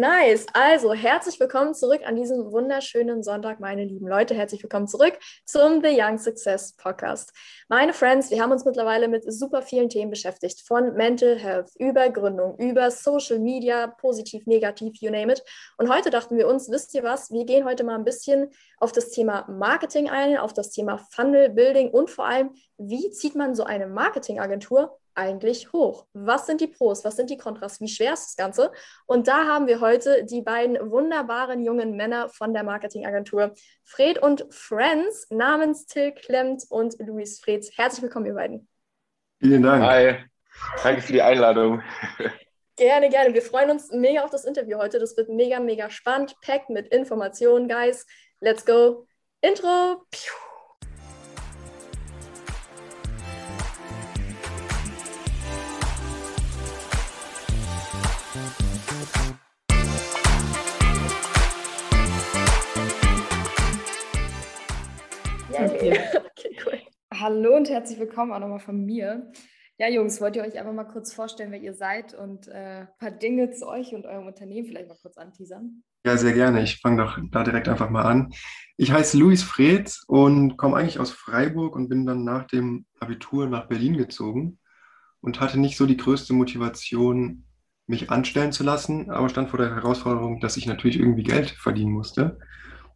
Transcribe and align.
Nice. 0.00 0.46
Also, 0.54 0.94
herzlich 0.94 1.38
willkommen 1.38 1.74
zurück 1.74 2.00
an 2.06 2.16
diesem 2.16 2.50
wunderschönen 2.50 3.22
Sonntag, 3.22 3.60
meine 3.60 3.84
lieben 3.84 4.08
Leute. 4.08 4.34
Herzlich 4.34 4.62
willkommen 4.62 4.88
zurück 4.88 5.18
zum 5.44 5.82
The 5.82 5.90
Young 5.94 6.16
Success 6.16 6.74
Podcast. 6.74 7.34
Meine 7.68 7.92
Friends, 7.92 8.30
wir 8.30 8.40
haben 8.40 8.50
uns 8.50 8.64
mittlerweile 8.64 9.08
mit 9.08 9.30
super 9.30 9.60
vielen 9.60 9.90
Themen 9.90 10.10
beschäftigt. 10.10 10.66
Von 10.66 10.94
Mental 10.94 11.38
Health 11.38 11.72
über 11.78 12.08
Gründung, 12.08 12.56
über 12.56 12.90
Social 12.90 13.40
Media, 13.40 13.88
positiv, 13.88 14.46
negativ, 14.46 14.94
you 15.02 15.10
name 15.10 15.34
it. 15.34 15.44
Und 15.76 15.92
heute 15.92 16.08
dachten 16.08 16.38
wir 16.38 16.48
uns, 16.48 16.70
wisst 16.70 16.94
ihr 16.94 17.02
was? 17.02 17.30
Wir 17.30 17.44
gehen 17.44 17.66
heute 17.66 17.84
mal 17.84 17.96
ein 17.96 18.04
bisschen 18.04 18.48
auf 18.78 18.92
das 18.92 19.10
Thema 19.10 19.44
Marketing 19.50 20.08
ein, 20.08 20.38
auf 20.38 20.54
das 20.54 20.70
Thema 20.70 20.96
Funnel 21.10 21.50
Building 21.50 21.90
und 21.90 22.08
vor 22.08 22.24
allem, 22.24 22.54
wie 22.78 23.10
zieht 23.10 23.34
man 23.34 23.54
so 23.54 23.64
eine 23.64 23.86
Marketingagentur 23.86 24.98
eigentlich 25.14 25.72
hoch? 25.72 26.06
Was 26.12 26.46
sind 26.46 26.60
die 26.60 26.66
Pros? 26.66 27.04
Was 27.04 27.16
sind 27.16 27.30
die 27.30 27.36
Kontras? 27.36 27.80
Wie 27.80 27.88
schwer 27.88 28.14
ist 28.14 28.26
das 28.26 28.36
Ganze? 28.36 28.72
Und 29.06 29.28
da 29.28 29.46
haben 29.46 29.66
wir 29.66 29.80
heute 29.80 30.24
die 30.24 30.42
beiden 30.42 30.90
wunderbaren 30.90 31.62
jungen 31.62 31.96
Männer 31.96 32.28
von 32.28 32.52
der 32.52 32.62
Marketingagentur 32.62 33.54
Fred 33.84 34.18
und 34.18 34.46
Friends 34.50 35.26
namens 35.30 35.86
Till 35.86 36.12
Klemmt 36.12 36.64
und 36.68 36.96
Luis 36.98 37.40
Freds. 37.40 37.76
Herzlich 37.76 38.02
willkommen, 38.02 38.26
ihr 38.26 38.34
beiden. 38.34 38.68
Vielen 39.40 39.62
Dank. 39.62 39.84
Hi. 39.84 40.16
Danke 40.82 41.02
für 41.02 41.12
die 41.12 41.22
Einladung. 41.22 41.82
Gerne, 42.76 43.10
gerne. 43.10 43.34
Wir 43.34 43.42
freuen 43.42 43.70
uns 43.70 43.92
mega 43.92 44.24
auf 44.24 44.30
das 44.30 44.46
Interview 44.46 44.78
heute. 44.78 44.98
Das 44.98 45.14
wird 45.14 45.28
mega, 45.28 45.60
mega 45.60 45.90
spannend, 45.90 46.34
packt 46.40 46.70
mit 46.70 46.88
Informationen, 46.88 47.68
Guys. 47.68 48.06
Let's 48.40 48.64
go. 48.64 49.06
Intro. 49.42 50.06
Piu. 50.10 50.49
Okay. 65.60 65.92
okay, 66.16 66.56
cool. 66.64 66.80
Hallo 67.12 67.54
und 67.54 67.68
herzlich 67.68 67.98
willkommen 67.98 68.32
auch 68.32 68.38
nochmal 68.38 68.60
von 68.60 68.82
mir. 68.86 69.30
Ja, 69.76 69.88
Jungs, 69.88 70.18
wollt 70.20 70.36
ihr 70.36 70.42
euch 70.42 70.58
einfach 70.58 70.72
mal 70.72 70.84
kurz 70.84 71.12
vorstellen, 71.12 71.52
wer 71.52 71.60
ihr 71.60 71.74
seid 71.74 72.14
und 72.14 72.48
äh, 72.48 72.80
ein 72.80 72.88
paar 72.98 73.10
Dinge 73.10 73.50
zu 73.50 73.68
euch 73.68 73.94
und 73.94 74.06
eurem 74.06 74.26
Unternehmen 74.26 74.66
vielleicht 74.66 74.88
mal 74.88 74.96
kurz 75.02 75.18
anteasern? 75.18 75.82
Ja, 76.06 76.16
sehr 76.16 76.32
gerne. 76.32 76.62
Ich 76.62 76.80
fange 76.80 77.02
doch 77.02 77.18
da 77.30 77.44
direkt 77.44 77.68
einfach 77.68 77.90
mal 77.90 78.04
an. 78.04 78.32
Ich 78.78 78.90
heiße 78.90 79.18
Luis 79.18 79.42
Fred 79.42 79.94
und 80.06 80.56
komme 80.56 80.76
eigentlich 80.76 80.98
aus 80.98 81.10
Freiburg 81.10 81.76
und 81.76 81.90
bin 81.90 82.06
dann 82.06 82.24
nach 82.24 82.46
dem 82.46 82.86
Abitur 82.98 83.46
nach 83.46 83.68
Berlin 83.68 83.98
gezogen 83.98 84.58
und 85.20 85.40
hatte 85.40 85.60
nicht 85.60 85.76
so 85.76 85.84
die 85.84 85.98
größte 85.98 86.32
Motivation, 86.32 87.44
mich 87.86 88.08
anstellen 88.08 88.52
zu 88.52 88.64
lassen, 88.64 89.10
aber 89.10 89.28
stand 89.28 89.50
vor 89.50 89.58
der 89.58 89.74
Herausforderung, 89.74 90.40
dass 90.40 90.56
ich 90.56 90.64
natürlich 90.64 90.98
irgendwie 90.98 91.24
Geld 91.24 91.50
verdienen 91.50 91.92
musste. 91.92 92.38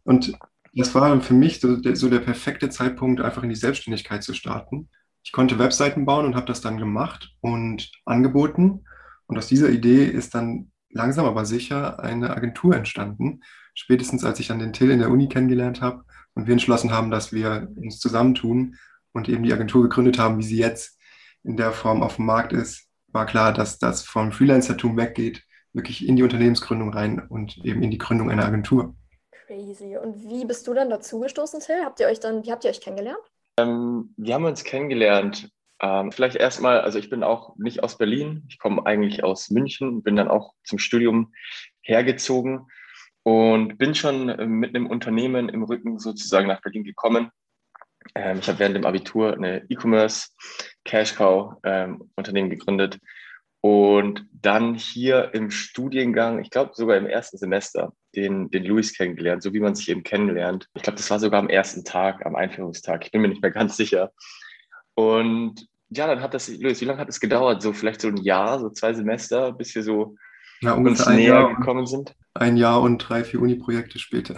Und 0.03 0.35
das 0.75 0.93
war 0.93 1.19
für 1.21 1.33
mich 1.33 1.59
so 1.61 1.77
der, 1.77 1.95
so 1.95 2.09
der 2.09 2.19
perfekte 2.19 2.69
Zeitpunkt, 2.69 3.21
einfach 3.21 3.43
in 3.43 3.49
die 3.49 3.55
Selbstständigkeit 3.55 4.23
zu 4.23 4.33
starten. 4.33 4.89
Ich 5.23 5.31
konnte 5.31 5.57
Webseiten 5.57 6.05
bauen 6.05 6.25
und 6.25 6.35
habe 6.35 6.45
das 6.45 6.61
dann 6.61 6.77
gemacht 6.77 7.33
und 7.41 7.91
angeboten. 8.05 8.85
Und 9.25 9.37
aus 9.37 9.47
dieser 9.47 9.69
Idee 9.69 10.05
ist 10.05 10.35
dann 10.35 10.71
langsam 10.89 11.25
aber 11.25 11.45
sicher 11.45 11.99
eine 11.99 12.35
Agentur 12.35 12.75
entstanden. 12.75 13.41
Spätestens 13.73 14.23
als 14.23 14.39
ich 14.39 14.47
dann 14.47 14.59
den 14.59 14.73
Till 14.73 14.91
in 14.91 14.99
der 14.99 15.09
Uni 15.09 15.27
kennengelernt 15.27 15.81
habe 15.81 16.03
und 16.33 16.45
wir 16.47 16.53
entschlossen 16.53 16.91
haben, 16.91 17.09
dass 17.09 17.31
wir 17.31 17.69
uns 17.75 17.99
zusammentun 17.99 18.75
und 19.13 19.29
eben 19.29 19.43
die 19.43 19.53
Agentur 19.53 19.83
gegründet 19.83 20.19
haben, 20.19 20.37
wie 20.37 20.43
sie 20.43 20.57
jetzt 20.57 20.99
in 21.43 21.57
der 21.57 21.71
Form 21.71 22.03
auf 22.03 22.17
dem 22.17 22.25
Markt 22.25 22.53
ist, 22.53 22.87
war 23.07 23.25
klar, 23.25 23.53
dass 23.53 23.79
das 23.79 24.03
vom 24.03 24.31
Freelancertum 24.31 24.97
weggeht, 24.97 25.43
wirklich 25.73 26.07
in 26.07 26.15
die 26.15 26.23
Unternehmensgründung 26.23 26.93
rein 26.93 27.19
und 27.19 27.57
eben 27.63 27.81
in 27.81 27.91
die 27.91 27.97
Gründung 27.97 28.29
einer 28.29 28.45
Agentur. 28.45 28.95
Crazy. 29.45 29.97
Und 29.97 30.29
wie 30.29 30.45
bist 30.45 30.67
du 30.67 30.73
dann 30.73 30.89
dazu 30.89 31.19
gestoßen, 31.19 31.59
Till? 31.59 31.83
Habt 31.83 31.99
ihr 31.99 32.07
euch 32.07 32.19
dann, 32.19 32.45
wie 32.45 32.51
habt 32.51 32.63
ihr 32.63 32.69
euch 32.69 32.81
kennengelernt? 32.81 33.19
Ähm, 33.57 34.13
wir 34.17 34.33
haben 34.33 34.45
uns 34.45 34.63
kennengelernt. 34.63 35.49
Ähm, 35.81 36.11
vielleicht 36.11 36.35
erstmal, 36.35 36.81
also 36.81 36.97
ich 36.97 37.09
bin 37.09 37.23
auch 37.23 37.55
nicht 37.57 37.83
aus 37.83 37.97
Berlin, 37.97 38.45
ich 38.47 38.57
komme 38.57 38.85
eigentlich 38.85 39.23
aus 39.23 39.51
München, 39.51 40.03
bin 40.03 40.15
dann 40.15 40.29
auch 40.29 40.53
zum 40.63 40.79
Studium 40.79 41.33
hergezogen 41.81 42.67
und 43.23 43.77
bin 43.77 43.93
schon 43.93 44.27
mit 44.59 44.75
einem 44.75 44.87
Unternehmen 44.87 45.49
im 45.49 45.63
Rücken 45.63 45.99
sozusagen 45.99 46.47
nach 46.47 46.61
Berlin 46.61 46.83
gekommen. 46.83 47.29
Ähm, 48.15 48.39
ich 48.39 48.47
habe 48.47 48.59
während 48.59 48.75
dem 48.75 48.85
Abitur 48.85 49.33
eine 49.33 49.65
E-Commerce 49.69 50.29
Cash 50.85 51.15
Cow 51.15 51.55
ähm, 51.63 52.09
Unternehmen 52.15 52.49
gegründet 52.49 52.99
und 53.65 54.27
dann 54.31 54.75
hier 54.75 55.33
im 55.33 55.49
Studiengang, 55.49 56.39
ich 56.39 56.51
glaube 56.51 56.73
sogar 56.75 56.97
im 56.97 57.07
ersten 57.07 57.39
Semester, 57.39 57.93
den, 58.15 58.51
den 58.51 58.63
Luis 58.63 58.95
kennengelernt, 58.95 59.41
so 59.41 59.55
wie 59.55 59.59
man 59.59 59.73
sich 59.73 59.89
eben 59.89 60.03
kennenlernt. 60.03 60.69
Ich 60.75 60.83
glaube, 60.83 60.97
das 60.97 61.09
war 61.09 61.19
sogar 61.19 61.39
am 61.39 61.49
ersten 61.49 61.83
Tag, 61.83 62.23
am 62.27 62.35
Einführungstag. 62.35 63.05
Ich 63.05 63.11
bin 63.11 63.23
mir 63.23 63.27
nicht 63.27 63.41
mehr 63.41 63.49
ganz 63.49 63.75
sicher. 63.75 64.11
Und 64.93 65.67
ja, 65.89 66.05
dann 66.05 66.21
hat 66.21 66.35
das, 66.35 66.47
Luis, 66.47 66.79
wie 66.79 66.85
lange 66.85 66.99
hat 66.99 67.09
es 67.09 67.19
gedauert? 67.19 67.63
So 67.63 67.73
vielleicht 67.73 68.01
so 68.01 68.07
ein 68.07 68.17
Jahr, 68.17 68.59
so 68.59 68.69
zwei 68.69 68.93
Semester, 68.93 69.51
bis 69.51 69.73
wir 69.73 69.81
so 69.81 70.15
ja, 70.65 70.73
uns 70.73 71.05
näher 71.07 71.33
Jahr, 71.33 71.55
gekommen 71.55 71.85
sind? 71.85 72.13
Ein 72.33 72.57
Jahr 72.57 72.81
und 72.81 72.99
drei, 72.99 73.23
vier 73.23 73.41
Uni-Projekte 73.41 73.99
später. 73.99 74.35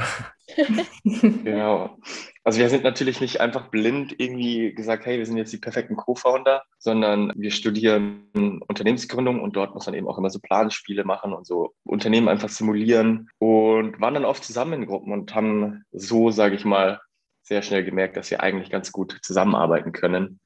genau. 1.03 1.97
Also 2.43 2.59
wir 2.59 2.69
sind 2.69 2.83
natürlich 2.83 3.19
nicht 3.19 3.41
einfach 3.41 3.69
blind 3.69 4.15
irgendwie 4.17 4.73
gesagt, 4.73 5.05
hey, 5.05 5.17
wir 5.17 5.25
sind 5.25 5.35
jetzt 5.35 5.51
die 5.51 5.57
perfekten 5.57 5.97
Co-Founder, 5.97 6.63
sondern 6.79 7.33
wir 7.35 7.51
studieren 7.51 8.61
Unternehmensgründung 8.67 9.41
und 9.41 9.55
dort 9.55 9.73
muss 9.73 9.85
man 9.85 9.95
eben 9.95 10.07
auch 10.07 10.17
immer 10.17 10.29
so 10.29 10.39
Planspiele 10.39 11.03
machen 11.03 11.33
und 11.33 11.45
so 11.45 11.73
Unternehmen 11.83 12.29
einfach 12.29 12.49
simulieren 12.49 13.29
und 13.37 13.99
waren 13.99 14.13
dann 14.13 14.25
oft 14.25 14.45
zusammen 14.45 14.73
in 14.73 14.85
Gruppen 14.85 15.11
und 15.11 15.35
haben 15.35 15.83
so, 15.91 16.31
sage 16.31 16.55
ich 16.55 16.63
mal, 16.63 17.01
sehr 17.47 17.61
schnell 17.61 17.83
gemerkt, 17.83 18.17
dass 18.17 18.29
wir 18.29 18.41
eigentlich 18.41 18.69
ganz 18.69 18.91
gut 18.91 19.19
zusammenarbeiten 19.21 19.91
können. 19.91 20.39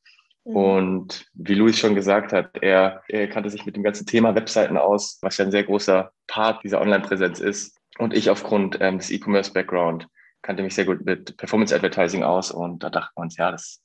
Mhm. 0.45 0.55
Und 0.55 1.25
wie 1.33 1.53
Luis 1.53 1.77
schon 1.77 1.95
gesagt 1.95 2.33
hat, 2.33 2.57
er, 2.61 3.03
er 3.07 3.27
kannte 3.27 3.49
sich 3.49 3.65
mit 3.65 3.75
dem 3.75 3.83
ganzen 3.83 4.05
Thema 4.05 4.35
Webseiten 4.35 4.77
aus, 4.77 5.19
was 5.21 5.37
ja 5.37 5.45
ein 5.45 5.51
sehr 5.51 5.63
großer 5.63 6.11
Part 6.27 6.63
dieser 6.63 6.81
Online-Präsenz 6.81 7.39
ist. 7.39 7.77
Und 7.97 8.13
ich 8.13 8.29
aufgrund 8.29 8.77
ähm, 8.81 8.97
des 8.97 9.11
E-Commerce-Background 9.11 10.07
kannte 10.41 10.63
mich 10.63 10.73
sehr 10.73 10.85
gut 10.85 11.05
mit 11.05 11.37
Performance 11.37 11.75
Advertising 11.75 12.23
aus 12.23 12.51
und 12.51 12.83
da 12.83 12.89
dachten 12.89 13.13
wir 13.15 13.21
uns, 13.21 13.37
ja, 13.37 13.51
das 13.51 13.81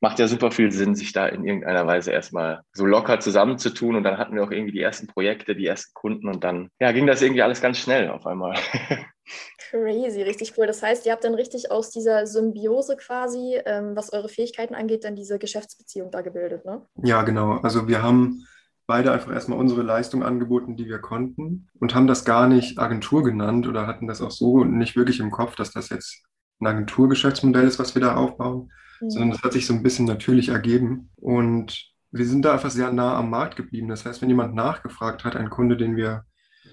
macht 0.00 0.18
ja 0.18 0.26
super 0.26 0.50
viel 0.50 0.72
Sinn, 0.72 0.94
sich 0.94 1.12
da 1.12 1.26
in 1.26 1.44
irgendeiner 1.44 1.86
Weise 1.86 2.10
erstmal 2.10 2.62
so 2.72 2.86
locker 2.86 3.20
zusammenzutun. 3.20 3.96
Und 3.96 4.02
dann 4.02 4.18
hatten 4.18 4.34
wir 4.34 4.42
auch 4.42 4.50
irgendwie 4.50 4.72
die 4.72 4.80
ersten 4.80 5.06
Projekte, 5.06 5.54
die 5.54 5.66
ersten 5.66 5.92
Kunden 5.94 6.28
und 6.28 6.42
dann 6.42 6.70
ja, 6.80 6.92
ging 6.92 7.06
das 7.06 7.22
irgendwie 7.22 7.42
alles 7.42 7.60
ganz 7.60 7.78
schnell 7.78 8.08
auf 8.08 8.26
einmal. 8.26 8.54
Crazy, 9.70 10.22
richtig 10.22 10.54
cool. 10.56 10.66
Das 10.66 10.82
heißt, 10.82 11.06
ihr 11.06 11.12
habt 11.12 11.22
dann 11.22 11.34
richtig 11.34 11.70
aus 11.70 11.90
dieser 11.90 12.26
Symbiose 12.26 12.96
quasi, 12.96 13.60
ähm, 13.64 13.94
was 13.94 14.12
eure 14.12 14.28
Fähigkeiten 14.28 14.74
angeht, 14.74 15.04
dann 15.04 15.14
diese 15.14 15.38
Geschäftsbeziehung 15.38 16.10
da 16.10 16.22
gebildet, 16.22 16.64
ne? 16.64 16.84
Ja, 17.02 17.22
genau. 17.22 17.58
Also 17.58 17.86
wir 17.86 18.02
haben 18.02 18.44
beide 18.86 19.12
einfach 19.12 19.32
erstmal 19.32 19.60
unsere 19.60 19.82
Leistung 19.82 20.24
angeboten, 20.24 20.76
die 20.76 20.86
wir 20.86 20.98
konnten 20.98 21.68
und 21.78 21.94
haben 21.94 22.08
das 22.08 22.24
gar 22.24 22.48
nicht 22.48 22.80
Agentur 22.80 23.22
genannt 23.22 23.68
oder 23.68 23.86
hatten 23.86 24.08
das 24.08 24.20
auch 24.20 24.32
so 24.32 24.64
nicht 24.64 24.96
wirklich 24.96 25.20
im 25.20 25.30
Kopf, 25.30 25.54
dass 25.54 25.70
das 25.70 25.90
jetzt 25.90 26.24
ein 26.60 26.66
Agenturgeschäftsmodell 26.66 27.68
ist, 27.68 27.78
was 27.78 27.94
wir 27.94 28.02
da 28.02 28.16
aufbauen, 28.16 28.72
mhm. 29.00 29.10
sondern 29.10 29.32
es 29.32 29.42
hat 29.42 29.52
sich 29.52 29.66
so 29.66 29.74
ein 29.74 29.82
bisschen 29.82 30.06
natürlich 30.06 30.48
ergeben 30.48 31.10
und 31.16 31.90
wir 32.12 32.26
sind 32.26 32.44
da 32.44 32.52
einfach 32.52 32.70
sehr 32.70 32.92
nah 32.92 33.16
am 33.16 33.30
Markt 33.30 33.56
geblieben. 33.56 33.88
Das 33.88 34.04
heißt, 34.04 34.20
wenn 34.20 34.28
jemand 34.28 34.54
nachgefragt 34.54 35.24
hat, 35.24 35.36
ein 35.36 35.50
Kunde, 35.50 35.76
den 35.76 35.96
wir 35.96 36.24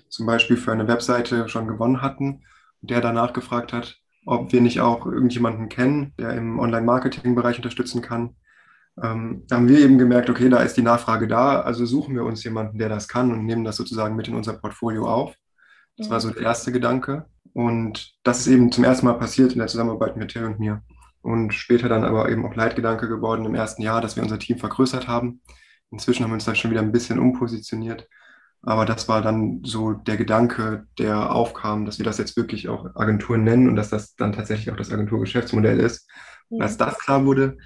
zum 0.09 0.25
Beispiel 0.25 0.57
für 0.57 0.71
eine 0.71 0.87
Webseite 0.87 1.47
schon 1.47 1.67
gewonnen 1.67 2.01
hatten, 2.01 2.41
der 2.81 3.01
danach 3.01 3.33
gefragt 3.33 3.71
hat, 3.71 3.97
ob 4.25 4.51
wir 4.51 4.61
nicht 4.61 4.81
auch 4.81 5.05
irgendjemanden 5.05 5.69
kennen, 5.69 6.13
der 6.19 6.31
im 6.31 6.59
Online-Marketing-Bereich 6.59 7.57
unterstützen 7.57 8.01
kann, 8.01 8.35
ähm, 9.01 9.43
da 9.47 9.57
haben 9.57 9.67
wir 9.67 9.79
eben 9.79 9.97
gemerkt, 9.99 10.29
okay, 10.29 10.49
da 10.49 10.57
ist 10.57 10.75
die 10.75 10.81
Nachfrage 10.81 11.27
da, 11.27 11.61
also 11.61 11.85
suchen 11.85 12.15
wir 12.15 12.23
uns 12.23 12.43
jemanden, 12.43 12.79
der 12.79 12.89
das 12.89 13.07
kann 13.07 13.31
und 13.31 13.45
nehmen 13.45 13.63
das 13.63 13.75
sozusagen 13.75 14.15
mit 14.15 14.27
in 14.27 14.35
unser 14.35 14.53
Portfolio 14.53 15.07
auf. 15.07 15.35
Das 15.97 16.09
war 16.09 16.19
so 16.19 16.29
der 16.29 16.43
erste 16.43 16.71
Gedanke. 16.71 17.25
Und 17.53 18.13
das 18.23 18.41
ist 18.41 18.47
eben 18.47 18.71
zum 18.71 18.83
ersten 18.83 19.05
Mal 19.05 19.13
passiert 19.13 19.53
in 19.53 19.59
der 19.59 19.67
Zusammenarbeit 19.67 20.15
mit 20.15 20.29
Till 20.31 20.45
und 20.45 20.59
mir. 20.59 20.83
Und 21.27 21.53
später 21.53 21.89
dann 21.89 22.05
aber 22.05 22.29
eben 22.29 22.45
auch 22.45 22.55
Leitgedanke 22.55 23.09
geworden 23.09 23.43
im 23.43 23.53
ersten 23.53 23.81
Jahr, 23.81 23.99
dass 23.99 24.15
wir 24.15 24.23
unser 24.23 24.39
Team 24.39 24.59
vergrößert 24.59 25.09
haben. 25.09 25.41
Inzwischen 25.91 26.23
haben 26.23 26.31
wir 26.31 26.35
uns 26.35 26.45
da 26.45 26.55
schon 26.55 26.71
wieder 26.71 26.79
ein 26.79 26.93
bisschen 26.93 27.19
umpositioniert. 27.19 28.07
Aber 28.61 28.85
das 28.85 29.09
war 29.09 29.21
dann 29.21 29.61
so 29.65 29.91
der 29.91 30.15
Gedanke, 30.15 30.87
der 30.97 31.35
aufkam, 31.35 31.83
dass 31.83 31.97
wir 31.97 32.05
das 32.05 32.17
jetzt 32.17 32.37
wirklich 32.37 32.69
auch 32.69 32.95
Agenturen 32.95 33.43
nennen 33.43 33.67
und 33.67 33.75
dass 33.75 33.89
das 33.89 34.15
dann 34.15 34.31
tatsächlich 34.31 34.71
auch 34.71 34.77
das 34.77 34.89
Agenturgeschäftsmodell 34.89 35.81
ist. 35.81 36.09
Und 36.47 36.61
als 36.61 36.77
das 36.77 36.97
klar 36.97 37.25
wurde, 37.25 37.57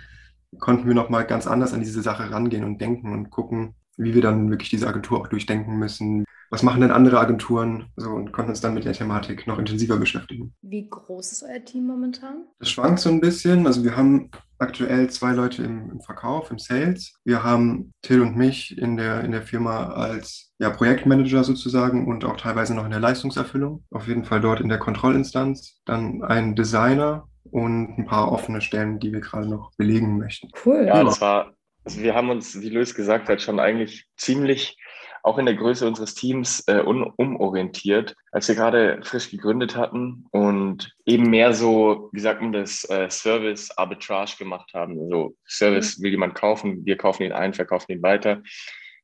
konnten 0.57 0.87
wir 0.87 0.95
nochmal 0.95 1.27
ganz 1.27 1.45
anders 1.45 1.71
an 1.71 1.81
diese 1.81 2.01
Sache 2.01 2.31
rangehen 2.31 2.63
und 2.63 2.81
denken 2.81 3.13
und 3.13 3.29
gucken, 3.29 3.75
wie 3.95 4.15
wir 4.15 4.23
dann 4.23 4.49
wirklich 4.49 4.71
diese 4.71 4.87
Agentur 4.87 5.19
auch 5.19 5.27
durchdenken 5.27 5.77
müssen. 5.77 6.25
Was 6.51 6.63
machen 6.63 6.81
denn 6.81 6.91
andere 6.91 7.17
Agenturen? 7.17 7.91
So, 7.95 8.09
und 8.09 8.33
konnten 8.33 8.51
uns 8.51 8.59
dann 8.59 8.73
mit 8.73 8.83
der 8.83 8.91
Thematik 8.91 9.47
noch 9.47 9.57
intensiver 9.57 9.95
beschäftigen. 9.95 10.53
Wie 10.61 10.87
groß 10.89 11.31
ist 11.31 11.43
euer 11.43 11.63
Team 11.63 11.87
momentan? 11.87 12.43
Das 12.59 12.69
schwankt 12.69 12.99
so 12.99 13.09
ein 13.09 13.21
bisschen. 13.21 13.65
Also 13.65 13.85
wir 13.85 13.95
haben 13.95 14.29
aktuell 14.59 15.09
zwei 15.09 15.31
Leute 15.31 15.63
im, 15.63 15.89
im 15.89 16.01
Verkauf, 16.01 16.51
im 16.51 16.59
Sales. 16.59 17.13
Wir 17.23 17.41
haben 17.41 17.93
Till 18.01 18.21
und 18.21 18.35
mich 18.35 18.77
in 18.77 18.97
der, 18.97 19.23
in 19.23 19.31
der 19.31 19.43
Firma 19.43 19.93
als 19.93 20.51
ja, 20.59 20.69
Projektmanager 20.69 21.45
sozusagen 21.45 22.05
und 22.05 22.25
auch 22.25 22.35
teilweise 22.35 22.75
noch 22.75 22.83
in 22.83 22.91
der 22.91 22.99
Leistungserfüllung. 22.99 23.85
Auf 23.89 24.09
jeden 24.09 24.25
Fall 24.25 24.41
dort 24.41 24.59
in 24.59 24.67
der 24.67 24.77
Kontrollinstanz. 24.77 25.79
Dann 25.85 26.21
ein 26.21 26.55
Designer 26.55 27.29
und 27.45 27.97
ein 27.97 28.05
paar 28.05 28.29
offene 28.29 28.59
Stellen, 28.59 28.99
die 28.99 29.13
wir 29.13 29.21
gerade 29.21 29.49
noch 29.49 29.71
belegen 29.77 30.17
möchten. 30.17 30.49
Cool. 30.65 30.85
Ja, 30.85 31.01
das 31.01 31.21
war, 31.21 31.53
also 31.85 32.01
wir 32.01 32.13
haben 32.13 32.29
uns, 32.29 32.59
wie 32.59 32.69
Luis 32.69 32.93
gesagt 32.93 33.29
hat, 33.29 33.41
schon 33.41 33.59
eigentlich 33.59 34.05
ziemlich 34.17 34.77
auch 35.23 35.37
in 35.37 35.45
der 35.45 35.55
Größe 35.55 35.87
unseres 35.87 36.15
Teams 36.15 36.63
äh, 36.67 36.79
um, 36.79 37.13
umorientiert, 37.17 38.15
als 38.31 38.47
wir 38.47 38.55
gerade 38.55 38.99
frisch 39.03 39.29
gegründet 39.29 39.75
hatten 39.75 40.25
und 40.31 40.95
eben 41.05 41.29
mehr 41.29 41.53
so, 41.53 42.09
wie 42.11 42.19
sagt 42.19 42.41
man 42.41 42.53
das, 42.53 42.83
äh, 42.89 43.09
Service 43.09 43.71
Arbitrage 43.77 44.37
gemacht 44.37 44.71
haben. 44.73 44.99
Also 44.99 45.35
Service 45.47 45.97
mhm. 45.97 46.03
will 46.03 46.11
jemand 46.11 46.35
kaufen, 46.35 46.85
wir 46.85 46.97
kaufen 46.97 47.23
ihn 47.23 47.31
ein, 47.31 47.53
verkaufen 47.53 47.91
ihn 47.91 48.01
weiter. 48.01 48.41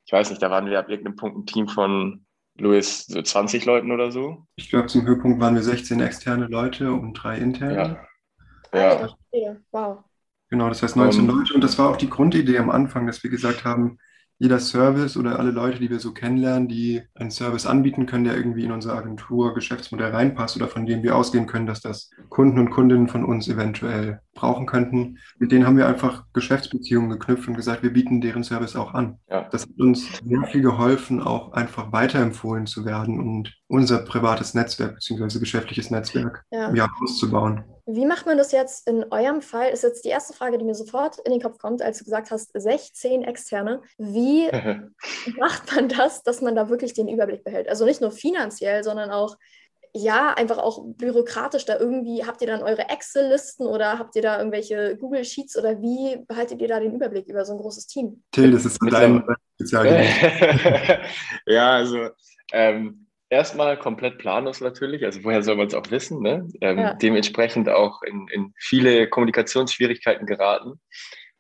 Ich 0.06 0.12
weiß 0.12 0.30
nicht, 0.30 0.42
da 0.42 0.50
waren 0.50 0.68
wir 0.68 0.80
ab 0.80 0.90
irgendeinem 0.90 1.18
Punkt 1.18 1.38
ein 1.38 1.46
Team 1.46 1.68
von 1.68 2.26
Louis, 2.60 3.06
so 3.06 3.22
20 3.22 3.66
Leuten 3.66 3.92
oder 3.92 4.12
so. 4.12 4.48
Ich 4.56 4.70
glaube, 4.70 4.88
zum 4.88 5.06
Höhepunkt 5.06 5.40
waren 5.40 5.56
wir 5.56 5.64
16 5.64 6.00
externe 6.00 6.48
Leute 6.48 6.92
und 6.92 7.14
drei 7.14 7.38
interne. 7.38 8.00
Ja. 8.74 9.08
ja. 9.32 9.58
Wow. 9.72 10.04
Genau, 10.50 10.70
das 10.70 10.82
heißt 10.82 10.96
19 10.96 11.30
um, 11.30 11.38
Leute. 11.38 11.54
Und 11.54 11.62
das 11.62 11.78
war 11.78 11.90
auch 11.90 11.98
die 11.98 12.10
Grundidee 12.10 12.58
am 12.58 12.70
Anfang, 12.70 13.06
dass 13.06 13.22
wir 13.22 13.30
gesagt 13.30 13.66
haben, 13.66 14.00
jeder 14.40 14.60
Service 14.60 15.18
oder 15.18 15.40
alle 15.40 15.52
Leute, 15.52 15.80
die 15.80 15.90
wir 15.90 16.00
so 16.00 16.14
kennenlernen, 16.14 16.68
die 16.68 17.02
einen 17.16 17.32
Service 17.32 17.66
anbieten 17.66 18.06
können, 18.06 18.24
der 18.24 18.36
irgendwie 18.36 18.64
in 18.64 18.72
unser 18.72 18.94
Agentur-Geschäftsmodell 18.94 20.12
reinpasst 20.12 20.56
oder 20.56 20.68
von 20.68 20.86
dem 20.86 21.02
wir 21.02 21.16
ausgehen 21.16 21.48
können, 21.48 21.66
dass 21.66 21.82
das 21.82 22.12
Kunden 22.30 22.60
und 22.60 22.70
Kundinnen 22.70 23.08
von 23.08 23.26
uns 23.26 23.48
eventuell 23.48 24.22
brauchen 24.36 24.68
könnten. 24.68 25.18
Mit 25.40 25.52
denen 25.52 25.66
haben 25.66 25.78
wir 25.78 25.88
einfach 25.88 26.26
Geschäftsbeziehungen 26.34 27.10
geknüpft 27.10 27.48
und 27.48 27.56
gesagt, 27.56 27.82
wir 27.82 27.92
bieten 27.92 28.22
deren 28.22 28.44
Service 28.44 28.76
auch 28.76 28.94
an. 28.94 29.18
Ja. 29.30 29.48
Das 29.50 29.64
hat 29.64 29.80
uns 29.80 30.08
sehr 30.24 30.44
viel 30.44 30.62
geholfen, 30.62 31.22
auch 31.22 31.54
einfach 31.54 31.92
weiterempfohlen 31.92 32.68
zu 32.68 32.86
werden 32.86 33.20
und 33.20 33.56
unser 33.68 34.00
privates 34.00 34.54
Netzwerk 34.54 34.96
bzw. 34.96 35.40
geschäftliches 35.40 35.90
Netzwerk 35.90 36.44
ja. 36.52 36.72
Ja, 36.74 36.88
auszubauen. 37.02 37.64
Wie 37.90 38.06
macht 38.06 38.26
man 38.26 38.38
das 38.38 38.52
jetzt 38.52 38.86
in 38.88 39.06
eurem 39.12 39.42
Fall? 39.42 39.70
Ist 39.70 39.84
jetzt 39.84 40.04
die 40.04 40.10
erste 40.10 40.34
Frage, 40.34 40.58
die 40.58 40.66
mir 40.66 40.76
sofort 40.76 41.20
in 41.20 41.32
den 41.32 41.42
Kopf 41.42 41.58
kommt, 41.58 41.82
als 41.82 42.00
du 42.00 42.04
gesagt 42.04 42.32
hast, 42.32 42.52
16 42.54 43.24
Externe. 43.24 43.82
Wie 43.98 44.50
macht 45.40 45.74
man 45.74 45.88
das, 45.88 46.22
dass 46.24 46.42
man 46.42 46.54
da 46.54 46.68
wirklich 46.68 46.94
den 46.94 47.08
Überblick 47.08 47.46
behält? 47.46 47.70
Also 47.70 47.86
nicht 47.86 48.02
nur 48.02 48.12
finanziell, 48.12 48.84
sondern 48.84 49.10
auch, 49.10 49.38
ja, 49.94 50.34
einfach 50.34 50.58
auch 50.58 50.84
bürokratisch 50.86 51.64
da 51.64 51.80
irgendwie. 51.80 52.26
Habt 52.26 52.42
ihr 52.42 52.48
dann 52.48 52.62
eure 52.62 52.90
Excel-Listen 52.90 53.66
oder 53.66 53.98
habt 53.98 54.18
ihr 54.18 54.22
da 54.22 54.38
irgendwelche 54.38 54.98
Google 54.98 55.24
Sheets 55.24 55.58
oder 55.58 55.82
wie 55.82 56.26
behaltet 56.28 56.62
ihr 56.62 56.68
da 56.68 56.82
den 56.82 56.94
Überblick 56.94 57.28
über 57.28 57.46
so 57.46 57.54
ein 57.54 57.60
großes 57.60 57.88
Team? 57.88 58.22
Till, 58.32 58.52
das 58.52 58.66
ist 58.66 58.80
dein 58.92 59.24
Spezialgebiet. 59.56 61.00
ja, 61.46 61.72
also. 61.72 62.10
Ähm, 62.52 63.07
erstmal 63.30 63.78
komplett 63.78 64.18
planlos 64.18 64.62
natürlich, 64.62 65.04
also 65.06 65.24
woher 65.24 65.44
soll 65.44 65.56
man 65.56 65.68
es 65.68 65.74
auch 65.74 65.90
wissen, 65.92 66.22
ne? 66.22 66.48
Ähm, 66.62 66.78
ja. 66.80 66.94
dementsprechend 66.94 67.70
auch 67.70 68.02
in, 68.04 68.28
in 68.30 68.54
viele 68.58 69.10
Kommunikationsschwierigkeiten 69.10 70.26
geraten. 70.26 70.80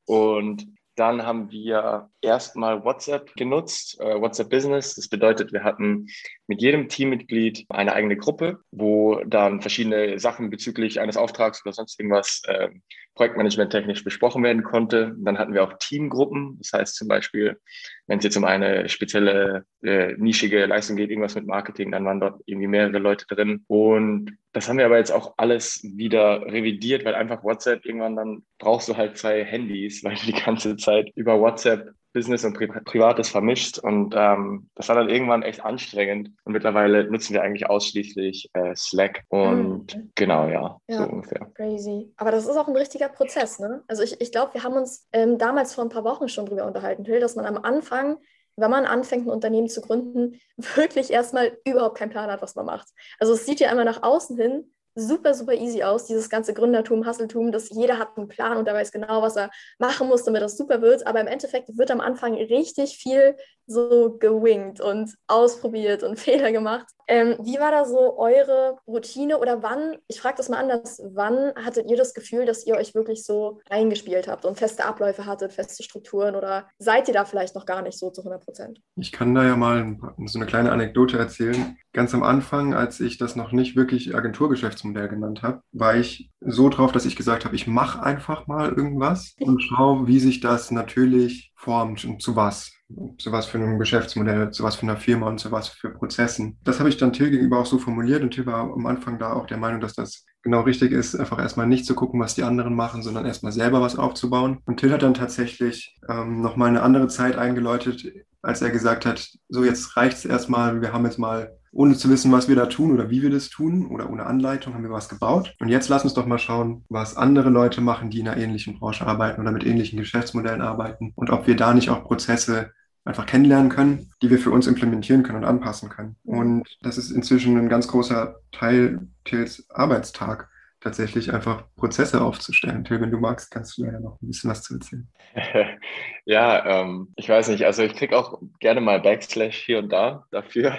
Und 0.05 0.67
dann 0.95 1.23
haben 1.25 1.51
wir 1.51 2.09
erstmal 2.27 2.83
WhatsApp 2.83 3.33
genutzt, 3.35 3.99
äh, 3.99 4.19
WhatsApp 4.19 4.49
Business. 4.49 4.95
Das 4.95 5.07
bedeutet, 5.07 5.53
wir 5.53 5.63
hatten 5.63 6.07
mit 6.47 6.61
jedem 6.61 6.87
Teammitglied 6.87 7.65
eine 7.69 7.93
eigene 7.93 8.17
Gruppe, 8.17 8.59
wo 8.71 9.21
dann 9.25 9.61
verschiedene 9.61 10.19
Sachen 10.19 10.49
bezüglich 10.49 10.99
eines 10.99 11.17
Auftrags 11.17 11.65
oder 11.65 11.73
sonst 11.73 11.99
irgendwas 11.99 12.41
äh, 12.45 12.69
Projektmanagement 13.17 13.71
technisch 13.71 14.03
besprochen 14.03 14.43
werden 14.43 14.63
konnte. 14.63 15.15
Dann 15.17 15.37
hatten 15.37 15.53
wir 15.53 15.63
auch 15.63 15.73
Teamgruppen. 15.79 16.57
Das 16.59 16.71
heißt 16.71 16.95
zum 16.95 17.07
Beispiel, 17.07 17.59
wenn 18.05 18.19
es 18.19 18.23
jetzt 18.23 18.37
um 18.37 18.45
eine 18.45 18.87
spezielle 18.87 19.65
äh, 19.83 20.13
nischige 20.17 20.65
Leistung 20.65 20.95
geht, 20.95 21.09
irgendwas 21.09 21.35
mit 21.35 21.47
Marketing, 21.47 21.91
dann 21.91 22.05
waren 22.05 22.21
dort 22.21 22.41
irgendwie 22.45 22.67
mehrere 22.67 22.99
Leute 22.99 23.25
drin. 23.27 23.65
Und 23.67 24.37
das 24.53 24.69
haben 24.69 24.77
wir 24.77 24.85
aber 24.85 24.97
jetzt 24.97 25.11
auch 25.11 25.33
alles 25.37 25.81
wieder 25.83 26.43
revidiert, 26.45 27.03
weil 27.03 27.15
einfach 27.15 27.43
WhatsApp 27.43 27.85
irgendwann 27.85 28.15
dann 28.15 28.43
brauchst 28.59 28.87
du 28.87 28.95
halt 28.95 29.17
zwei 29.17 29.43
Handys, 29.43 30.03
weil 30.03 30.15
du 30.15 30.27
die 30.27 30.43
ganze 30.43 30.77
Zeit 30.77 31.11
über 31.15 31.39
WhatsApp 31.39 31.89
Business 32.17 32.43
und 32.43 32.53
Pri 32.53 32.67
Privates 32.67 33.29
vermischt. 33.29 33.77
Und 33.77 34.15
ähm, 34.17 34.69
das 34.73 34.89
war 34.89 34.95
dann 34.95 35.09
irgendwann 35.09 35.43
echt 35.43 35.63
anstrengend. 35.63 36.31
Und 36.45 36.53
mittlerweile 36.53 37.03
nutzen 37.09 37.33
wir 37.33 37.43
eigentlich 37.43 37.69
ausschließlich 37.69 38.49
äh, 38.53 38.75
Slack. 38.75 39.23
Und 39.29 39.95
mhm. 39.95 40.11
genau, 40.15 40.47
ja, 40.47 40.79
ja, 40.87 40.97
so 40.97 41.03
ungefähr. 41.03 41.51
Crazy. 41.53 42.11
Aber 42.17 42.31
das 42.31 42.45
ist 42.45 42.57
auch 42.57 42.67
ein 42.67 42.75
richtiger 42.75 43.09
Prozess, 43.09 43.59
ne? 43.59 43.83
Also 43.87 44.01
ich, 44.01 44.19
ich 44.19 44.31
glaube, 44.31 44.55
wir 44.55 44.63
haben 44.63 44.73
uns 44.73 45.07
ähm, 45.13 45.37
damals 45.37 45.75
vor 45.75 45.83
ein 45.83 45.89
paar 45.89 46.03
Wochen 46.03 46.27
schon 46.27 46.47
drüber 46.47 46.65
unterhalten, 46.65 47.03
Till, 47.03 47.19
dass 47.19 47.35
man 47.35 47.45
am 47.45 47.57
Anfang 47.57 48.17
wenn 48.59 48.71
man 48.71 48.85
anfängt, 48.85 49.27
ein 49.27 49.29
Unternehmen 49.29 49.69
zu 49.69 49.81
gründen, 49.81 50.39
wirklich 50.75 51.11
erstmal 51.11 51.55
überhaupt 51.63 51.95
keinen 51.95 52.09
Plan 52.09 52.31
hat, 52.31 52.41
was 52.41 52.55
man 52.55 52.65
macht. 52.65 52.87
Also 53.19 53.33
es 53.33 53.45
sieht 53.45 53.59
ja 53.59 53.69
einmal 53.69 53.85
nach 53.85 54.01
außen 54.01 54.35
hin 54.35 54.73
super, 54.97 55.33
super 55.33 55.53
easy 55.53 55.83
aus, 55.83 56.05
dieses 56.05 56.29
ganze 56.29 56.53
Gründertum, 56.53 57.05
Hasseltum, 57.05 57.51
dass 57.51 57.69
jeder 57.69 57.99
hat 57.99 58.17
einen 58.17 58.27
Plan 58.27 58.57
und 58.57 58.67
er 58.67 58.73
weiß 58.73 58.91
genau, 58.91 59.21
was 59.21 59.35
er 59.35 59.51
machen 59.77 60.07
muss, 60.07 60.23
damit 60.23 60.41
das 60.41 60.57
super 60.57 60.81
wird. 60.81 61.05
Aber 61.05 61.21
im 61.21 61.27
Endeffekt 61.27 61.77
wird 61.77 61.91
am 61.91 62.01
Anfang 62.01 62.33
richtig 62.33 62.97
viel 62.97 63.35
so 63.67 64.17
gewinkt 64.19 64.81
und 64.81 65.13
ausprobiert 65.27 66.03
und 66.03 66.19
Fehler 66.19 66.51
gemacht. 66.51 66.87
Ähm, 67.09 67.37
wie 67.41 67.57
war 67.57 67.71
da 67.71 67.85
so 67.85 68.17
eure 68.17 68.77
Routine 68.85 69.37
oder 69.39 69.63
wann, 69.63 69.97
ich 70.07 70.19
frage 70.19 70.37
das 70.37 70.49
mal 70.49 70.59
anders, 70.59 71.01
wann 71.13 71.53
hattet 71.55 71.89
ihr 71.89 71.95
das 71.95 72.13
Gefühl, 72.13 72.45
dass 72.45 72.65
ihr 72.65 72.75
euch 72.75 72.95
wirklich 72.95 73.23
so 73.23 73.61
eingespielt 73.69 74.27
habt 74.27 74.43
und 74.43 74.57
feste 74.57 74.83
Abläufe 74.83 75.25
hattet, 75.25 75.53
feste 75.53 75.83
Strukturen 75.83 76.35
oder 76.35 76.67
seid 76.79 77.07
ihr 77.07 77.13
da 77.13 77.23
vielleicht 77.23 77.55
noch 77.55 77.65
gar 77.65 77.81
nicht 77.81 77.97
so 77.97 78.09
zu 78.09 78.21
100 78.21 78.43
Prozent? 78.43 78.81
Ich 78.97 79.13
kann 79.13 79.33
da 79.33 79.45
ja 79.45 79.55
mal 79.55 79.97
so 80.25 80.37
eine 80.37 80.47
kleine 80.47 80.71
Anekdote 80.71 81.17
erzählen. 81.17 81.77
Ganz 81.93 82.13
am 82.13 82.23
Anfang, 82.23 82.73
als 82.73 82.99
ich 82.99 83.17
das 83.17 83.37
noch 83.37 83.53
nicht 83.53 83.77
wirklich 83.77 84.13
Agenturgeschäftsmodell 84.13 85.07
genannt 85.07 85.43
habe, 85.43 85.61
war 85.71 85.95
ich 85.95 86.29
so 86.41 86.67
drauf, 86.69 86.91
dass 86.91 87.05
ich 87.05 87.15
gesagt 87.15 87.45
habe, 87.45 87.55
ich 87.55 87.67
mache 87.67 88.03
einfach 88.03 88.47
mal 88.47 88.69
irgendwas 88.69 89.33
und 89.39 89.61
schaue, 89.63 90.07
wie 90.07 90.19
sich 90.19 90.41
das 90.41 90.71
natürlich 90.71 91.53
formt 91.57 92.05
und 92.05 92.21
zu 92.21 92.35
was 92.35 92.71
zu 93.17 93.31
was 93.31 93.47
für 93.47 93.57
einem 93.57 93.79
Geschäftsmodell, 93.79 94.51
zu 94.51 94.63
was 94.63 94.77
für 94.77 94.83
einer 94.83 94.97
Firma 94.97 95.27
und 95.27 95.39
zu 95.39 95.51
was 95.51 95.67
für 95.67 95.89
Prozessen. 95.89 96.57
Das 96.63 96.79
habe 96.79 96.89
ich 96.89 96.97
dann 96.97 97.11
Till 97.11 97.29
gegenüber 97.29 97.59
auch 97.59 97.65
so 97.65 97.79
formuliert 97.79 98.23
und 98.23 98.31
Till 98.31 98.45
war 98.45 98.61
am 98.61 98.85
Anfang 98.85 99.19
da 99.19 99.33
auch 99.33 99.45
der 99.45 99.57
Meinung, 99.57 99.81
dass 99.81 99.93
das 99.93 100.25
genau 100.47 100.61
richtig 100.61 100.93
ist, 100.93 101.13
einfach 101.15 101.39
erstmal 101.39 101.67
nicht 101.67 101.85
zu 101.85 101.93
gucken, 101.93 102.21
was 102.21 102.35
die 102.35 102.43
anderen 102.43 102.73
machen, 102.73 103.03
sondern 103.03 103.25
erstmal 103.25 103.51
selber 103.51 103.81
was 103.81 103.97
aufzubauen. 103.97 104.59
Und 104.65 104.79
Till 104.79 104.93
hat 104.93 105.03
dann 105.03 105.13
tatsächlich 105.13 105.97
ähm, 106.07 106.41
nochmal 106.41 106.69
eine 106.69 106.83
andere 106.83 107.09
Zeit 107.09 107.37
eingeläutet, 107.37 108.05
als 108.41 108.61
er 108.61 108.71
gesagt 108.71 109.05
hat, 109.05 109.29
so 109.49 109.65
jetzt 109.65 109.97
reicht 109.97 110.17
es 110.17 110.25
erstmal, 110.25 110.81
wir 110.81 110.93
haben 110.93 111.03
jetzt 111.03 111.19
mal 111.19 111.51
ohne 111.73 111.95
zu 111.95 112.09
wissen, 112.09 112.31
was 112.31 112.47
wir 112.47 112.55
da 112.55 112.67
tun 112.67 112.93
oder 112.93 113.09
wie 113.09 113.21
wir 113.21 113.29
das 113.29 113.49
tun 113.49 113.87
oder 113.87 114.09
ohne 114.09 114.25
Anleitung 114.25 114.73
haben 114.73 114.83
wir 114.83 114.89
was 114.89 115.09
gebaut. 115.09 115.53
Und 115.59 115.67
jetzt 115.67 115.89
lass 115.89 116.05
uns 116.05 116.13
doch 116.13 116.25
mal 116.25 116.39
schauen, 116.39 116.85
was 116.87 117.17
andere 117.17 117.49
Leute 117.49 117.81
machen, 117.81 118.09
die 118.09 118.21
in 118.21 118.27
einer 118.27 118.41
ähnlichen 118.41 118.79
Branche 118.79 119.05
arbeiten 119.05 119.41
oder 119.41 119.51
mit 119.51 119.65
ähnlichen 119.65 119.99
Geschäftsmodellen 119.99 120.61
arbeiten 120.61 121.11
und 121.15 121.29
ob 121.29 121.45
wir 121.45 121.57
da 121.57 121.73
nicht 121.73 121.89
auch 121.89 122.05
Prozesse 122.05 122.71
einfach 123.07 123.25
kennenlernen 123.25 123.69
können, 123.69 124.11
die 124.21 124.29
wir 124.29 124.37
für 124.37 124.51
uns 124.51 124.67
implementieren 124.67 125.23
können 125.23 125.39
und 125.39 125.45
anpassen 125.45 125.89
können. 125.89 126.17
Und 126.23 126.67
das 126.81 126.97
ist 126.97 127.11
inzwischen 127.11 127.57
ein 127.57 127.69
ganz 127.69 127.87
großer 127.87 128.35
Teil 128.51 129.07
Tills 129.23 129.65
Arbeitstag 129.69 130.49
tatsächlich 130.81 131.33
einfach 131.33 131.63
Prozesse 131.75 132.21
aufzustellen. 132.21 132.83
Till, 132.83 133.01
wenn 133.01 133.11
du 133.11 133.17
magst, 133.17 133.49
kannst 133.49 133.77
du 133.77 133.85
ja 133.85 133.99
noch 133.99 134.21
ein 134.21 134.27
bisschen 134.27 134.49
was 134.49 134.61
zu 134.61 134.75
erzählen. 134.75 135.07
ja, 136.25 136.65
ähm, 136.65 137.13
ich 137.15 137.27
weiß 137.27 137.49
nicht, 137.49 137.65
also 137.65 137.83
ich 137.83 137.95
kriege 137.95 138.17
auch 138.17 138.39
gerne 138.59 138.81
mal 138.81 138.99
Backslash 138.99 139.57
hier 139.57 139.79
und 139.79 139.89
da 139.89 140.25
dafür, 140.31 140.77